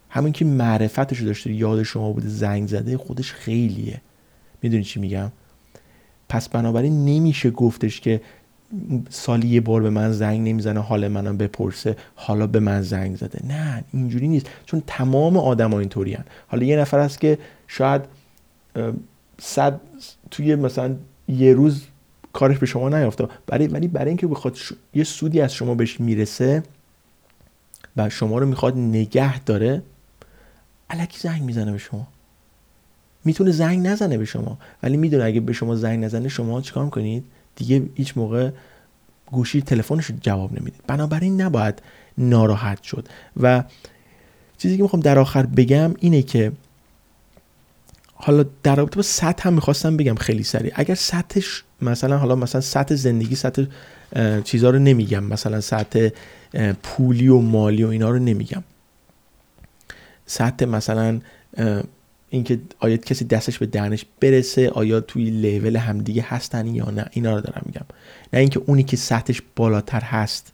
همین 0.10 0.34
که 0.34 0.46
معرفتش 0.46 1.22
داشته 1.22 1.52
یاد 1.52 1.84
شما 1.84 2.12
بوده 2.12 2.28
زنگ 2.28 2.68
زده 2.68 2.98
خودش 2.98 3.34
خیلیه. 3.34 4.02
می‌دونی 4.62 4.84
چی 4.84 5.00
میگم؟ 5.00 5.32
پس 6.30 6.50
بنابراین 6.50 7.06
نمیشه 7.06 7.50
گفتش 7.52 8.02
که 8.02 8.22
سالی 9.10 9.48
یه 9.48 9.62
بار 9.62 9.82
به 9.82 9.90
من 9.90 10.12
زنگ 10.12 10.50
نمی‌زنه 10.50 10.80
حال 10.80 11.08
منم 11.08 11.38
بپرسه 11.38 11.96
حالا 12.16 12.48
به 12.48 12.60
من 12.60 12.82
زنگ 12.82 13.16
زده. 13.16 13.40
نه 13.48 13.84
اینجوری 13.94 14.28
نیست. 14.28 14.50
چون 14.66 14.84
تمام 14.88 15.38
آدم 15.38 15.74
اینطوری 15.74 16.14
هن. 16.14 16.26
حالا 16.48 16.64
یه 16.64 16.78
نفر 16.78 17.00
هست 17.00 17.22
که 17.22 17.38
شاید 17.68 18.02
صد 19.42 19.82
توی 20.32 20.56
مثلا 20.56 20.96
یه 21.28 21.54
روز 21.54 21.84
کارش 22.34 22.58
به 22.58 22.66
شما 22.66 22.90
نیافته. 22.90 23.28
برای 23.48 23.68
ولی 23.68 23.88
برای 23.88 24.08
اینکه 24.08 24.28
بخواد 24.28 24.58
یه 24.94 25.04
سودی 25.04 25.42
از 25.42 25.54
شما 25.54 25.76
بهش 25.76 26.00
می‌رسه 26.00 26.64
و 27.98 28.10
شما 28.10 28.38
رو 28.38 28.46
می‌خواد 28.46 28.78
نگه 28.78 29.40
داره 29.40 29.82
علکی 30.90 31.20
زنگ 31.20 31.42
می‌زنه 31.42 31.72
به 31.72 31.78
شما. 31.78 32.08
می‌تونه 33.26 33.52
زنگ 33.52 33.88
نزنه 33.88 34.18
به 34.18 34.26
شما. 34.26 34.58
ولی 34.84 34.98
می‌دونه 34.98 35.24
اگه 35.24 35.40
به 35.40 35.54
شما 35.54 35.76
زنگ 35.76 36.04
نزنه 36.04 36.30
شما 36.30 36.62
چیکار 36.62 36.86
می‌کنید؟ 36.86 37.24
دیگه 37.56 37.84
هیچ 37.96 38.18
موقع 38.18 38.52
گوشی 39.26 39.62
تلفنش 39.62 40.12
جواب 40.22 40.60
نمی‌دید. 40.60 40.82
بنابراین 40.88 41.42
نباید 41.42 41.82
ناراحت 42.18 42.84
شد. 42.84 43.08
و 43.38 43.64
چیزی 44.58 44.78
که 44.78 44.84
می‌خوام 44.84 45.02
در 45.02 45.20
آخر 45.20 45.46
بگم 45.46 45.94
اینه 46.00 46.22
که 46.22 46.52
حالا 48.22 48.46
در 48.64 48.76
رابطه 48.76 48.96
با 48.96 49.02
سطح 49.02 49.48
هم 49.48 49.54
می‌خواستم 49.54 49.98
بگم 49.98 50.16
خیلی 50.16 50.44
سریع. 50.44 50.72
اگر 50.76 50.96
سطحش 50.96 51.64
مثلا 51.82 52.18
حالا 52.18 52.36
مثلا 52.36 52.62
سطح 52.62 52.96
زندگی 52.96 53.36
سطح 53.36 53.64
چیزها 54.44 54.70
رو 54.70 54.80
نمیگم. 54.80 55.24
مثلا 55.24 55.62
سطح 55.62 56.10
پولی 56.84 57.28
و 57.28 57.38
مالی 57.38 57.84
و 57.84 57.88
اینا 57.88 58.10
رو 58.10 58.20
نمیگم. 58.20 58.64
سطح 60.26 60.66
مثلا 60.66 61.20
اینکه 62.30 62.60
آیا 62.80 62.98
کسی 62.98 63.26
دستش 63.26 63.58
به 63.60 63.66
دهنش 63.66 64.06
برسه 64.20 64.70
آیا 64.70 65.00
توی 65.00 65.30
لیول 65.30 65.76
همدیگه 65.76 66.26
هستن 66.28 66.68
یا 66.68 66.90
نه 66.90 67.06
اینا 67.12 67.36
رو 67.36 67.42
دارم 67.42 67.62
میگم. 67.66 67.86
نه 68.34 68.40
اینکه 68.40 68.62
اونی 68.66 68.84
که 68.84 68.98
سطحش 68.98 69.42
بالاتر 69.56 70.02
هست 70.02 70.54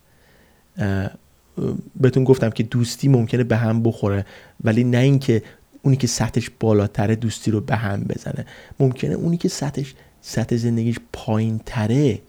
بهتون 1.95 2.23
گفتم 2.23 2.49
که 2.49 2.63
دوستی 2.63 3.07
ممکنه 3.07 3.43
به 3.43 3.57
هم 3.57 3.83
بخوره 3.83 4.25
ولی 4.63 4.83
نه 4.83 4.97
اینکه 4.97 5.43
اونی 5.85 5.97
که 5.97 6.07
سطحش 6.07 6.51
بالاتره 6.59 7.15
دوستی 7.15 7.51
رو 7.51 7.61
به 7.61 7.75
هم 7.75 8.03
بزنه. 8.03 8.45
ممکنه 8.79 9.13
اونی 9.13 9.37
که 9.37 9.49
سطحش 9.49 9.93
سطح 10.21 10.55
زندگیش 10.55 10.95
پایین 11.13 11.61
تره 11.65 12.19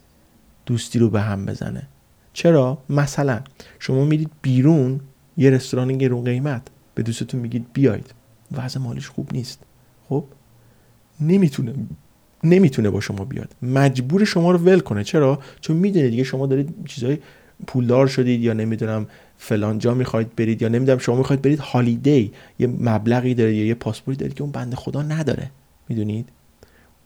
دوستی 0.66 0.98
رو 0.98 1.10
به 1.10 1.20
هم 1.20 1.46
بزنه. 1.46 1.88
چرا؟ 2.32 2.78
مثلا 2.90 3.40
شما 3.78 4.04
میرید 4.04 4.30
بیرون 4.42 5.00
یه 5.36 5.50
رستوران 5.50 5.98
گرون 5.98 6.24
قیمت. 6.24 6.62
به 6.94 7.02
دوستتون 7.02 7.40
میگید 7.40 7.66
بیاید 7.72 8.14
وضع 8.52 8.80
مالیش 8.80 9.08
خوب 9.08 9.28
نیست. 9.32 9.58
خب؟ 10.08 10.24
نمی‌تونه 11.20 11.74
نمی‌تونه 12.44 12.90
با 12.90 13.00
شما 13.00 13.24
بیاد. 13.24 13.54
مجبور 13.62 14.24
شما 14.24 14.50
رو 14.50 14.58
ول 14.58 14.80
کنه. 14.80 15.04
چرا؟ 15.04 15.38
چون 15.60 15.76
می‌دونه 15.76 16.08
دیگه 16.08 16.24
شما 16.24 16.46
دارید 16.46 16.74
چیزای 16.86 17.18
پولدار 17.66 18.06
شدید 18.06 18.40
یا 18.40 18.52
نمی‌دونم 18.52 19.06
فلان 19.38 19.78
جا 19.78 19.94
می‌خواید 19.94 20.36
برید 20.36 20.62
یا 20.62 20.68
نمی‌دونم 20.68 20.98
شما 20.98 21.16
می‌خواید 21.16 21.42
برید 21.42 21.58
هالیدی 21.58 22.32
یه 22.58 22.66
مبلغی 22.66 23.34
دارید 23.34 23.56
یا 23.56 23.66
یه 23.66 23.74
پاسپورتی 23.74 24.20
دارید 24.20 24.34
که 24.34 24.42
اون 24.42 24.52
بنده 24.52 24.76
خدا 24.76 25.02
نداره. 25.02 25.50
می‌دونید؟ 25.88 26.28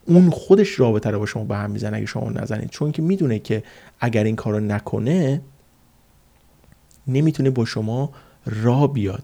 اون 0.07 0.31
خودش 0.31 0.81
رابطه 0.81 1.11
رو 1.11 1.19
با 1.19 1.27
شما 1.27 1.45
به 1.45 1.57
هم 1.57 1.71
می‌زنه 1.71 1.97
اگه 1.97 2.07
شما 2.07 2.31
نزنید. 2.31 2.71
چون 2.71 2.93
که 2.93 3.03
می‌دونه 3.03 3.39
که 3.39 3.63
اگر 4.01 4.25
این 4.25 4.37
کارو 4.37 4.61
نکنه 4.61 5.41
نمی‌تونه 7.07 7.51
با 7.51 7.65
شما 7.65 8.13
را 8.47 8.87
بیاد. 8.87 9.23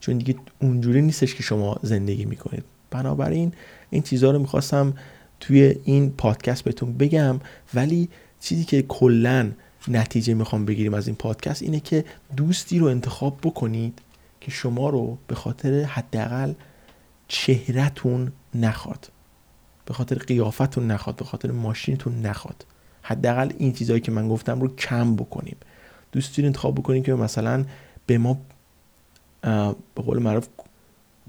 چون 0.00 0.18
دیگه 0.18 0.34
اونجوری 0.62 1.02
نیستش 1.02 1.34
که 1.34 1.42
شما 1.42 1.78
زندگی 1.82 2.24
می‌کنید. 2.24 2.64
بنابراین 2.90 3.52
این 3.90 4.02
چیزها 4.02 4.30
رو 4.30 4.38
می‌خواستم 4.38 4.94
توی 5.40 5.74
این 5.84 6.10
پادکست 6.10 6.64
بهتون 6.64 6.92
بگم. 6.92 7.40
ولی 7.74 8.08
چیزی 8.40 8.64
که 8.64 8.82
کلا 8.82 9.50
نتیجه 9.88 10.34
می‌خوام 10.34 10.64
بگیریم 10.64 10.94
از 10.94 11.06
این 11.06 11.16
پادکست 11.16 11.62
اینه 11.62 11.80
که 11.80 12.04
دوستی 12.36 12.78
رو 12.78 12.86
انتخاب 12.86 13.38
بکنید 13.42 13.98
که 14.40 14.50
شما 14.50 14.90
رو 14.90 15.18
به 15.26 15.34
خاطر 15.34 15.82
حداقل 15.82 16.52
چهرهتون 17.28 18.32
نخواد. 18.54 19.10
به 19.84 19.94
خاطر 19.94 20.16
قیافتون 20.16 20.90
نخواد 20.90 21.16
به 21.16 21.24
خاطر 21.24 21.50
ماشینتون 21.50 22.26
نخواد. 22.26 22.66
حداقل 23.02 23.52
این 23.58 23.72
چیزهایی 23.72 24.00
که 24.00 24.12
من 24.12 24.28
گفتم 24.28 24.60
رو 24.60 24.76
کم 24.76 25.16
بکنیم. 25.16 25.56
دوستی 26.12 26.42
رو 26.42 26.46
انتخاب 26.46 26.74
بکنیم 26.74 27.02
که 27.02 27.14
مثلا 27.14 27.64
به 28.06 28.18
ما 28.18 28.38
به 29.94 30.02
قول 30.02 30.18
معروف 30.18 30.48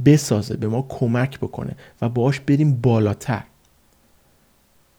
بسازه 0.06 0.58
به 0.58 0.68
ما 0.68 0.86
کمک 0.90 1.40
بکنه 1.40 1.76
و 2.02 2.10
باش 2.10 2.40
بریم 2.40 2.74
بالاتر. 2.74 3.44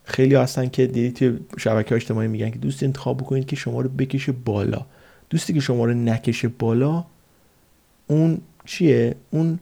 خیلی 0.09 0.35
هستن 0.35 0.69
که 0.69 0.87
دیدید 0.87 1.15
توی 1.15 1.39
شبکه 1.59 1.95
اجتماعی 1.95 2.29
میگن 2.29 2.51
که 2.51 2.59
دوستی 2.59 2.87
انتخاب 2.87 3.17
بکنید 3.17 3.47
که 3.47 3.57
شما 3.57 3.81
رو 3.81 3.89
بکشه 3.89 4.33
بالا. 4.33 4.87
دوستی 5.31 5.53
که 5.53 5.61
شما 5.61 5.85
رو 5.85 5.95
نکشه 5.95 6.49
بالا 6.49 7.05
اون 8.07 8.39
چیه؟ 8.65 9.15
اون 9.31 9.59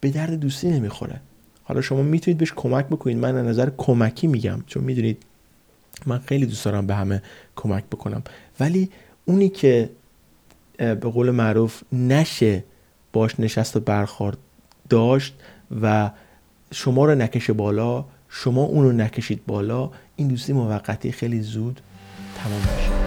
به 0.00 0.10
درد 0.10 0.34
دوستی 0.34 0.68
نمی‌خوره. 0.68 1.20
حالا 1.64 1.80
شما 1.80 2.02
می‌تونید 2.02 2.38
بهش 2.38 2.52
کمک 2.56 2.86
بکنید. 2.86 3.16
من 3.16 3.36
از 3.36 3.46
نظر 3.46 3.70
کمکی 3.76 4.26
میگم. 4.26 4.62
چون 4.66 4.84
می‌دونید 4.84 5.22
من 6.06 6.18
خیلی 6.18 6.46
دوست 6.46 6.64
دارم 6.64 6.86
به 6.86 6.94
همه 6.94 7.22
کمک 7.56 7.84
بکنم. 7.84 8.22
ولی 8.60 8.90
اونی 9.24 9.48
که 9.48 9.90
به 10.76 10.94
قول 10.94 11.30
معروف 11.30 11.82
نشه 11.92 12.64
باش 13.12 13.40
نشست 13.40 13.76
و 13.76 13.80
برخورد 13.80 14.38
داشت 14.88 15.34
و 15.82 16.10
شما 16.72 17.04
رو 17.04 17.14
نکشه 17.14 17.52
بالا 17.52 18.04
شما 18.28 18.62
اون 18.62 18.84
رو 18.84 18.92
نکشید 18.92 19.46
بالا 19.46 19.90
این 20.16 20.28
دوستی 20.28 20.52
موقتی 20.52 21.12
خیلی 21.12 21.40
زود 21.40 21.80
تمام 22.36 22.60
میشه. 22.60 23.05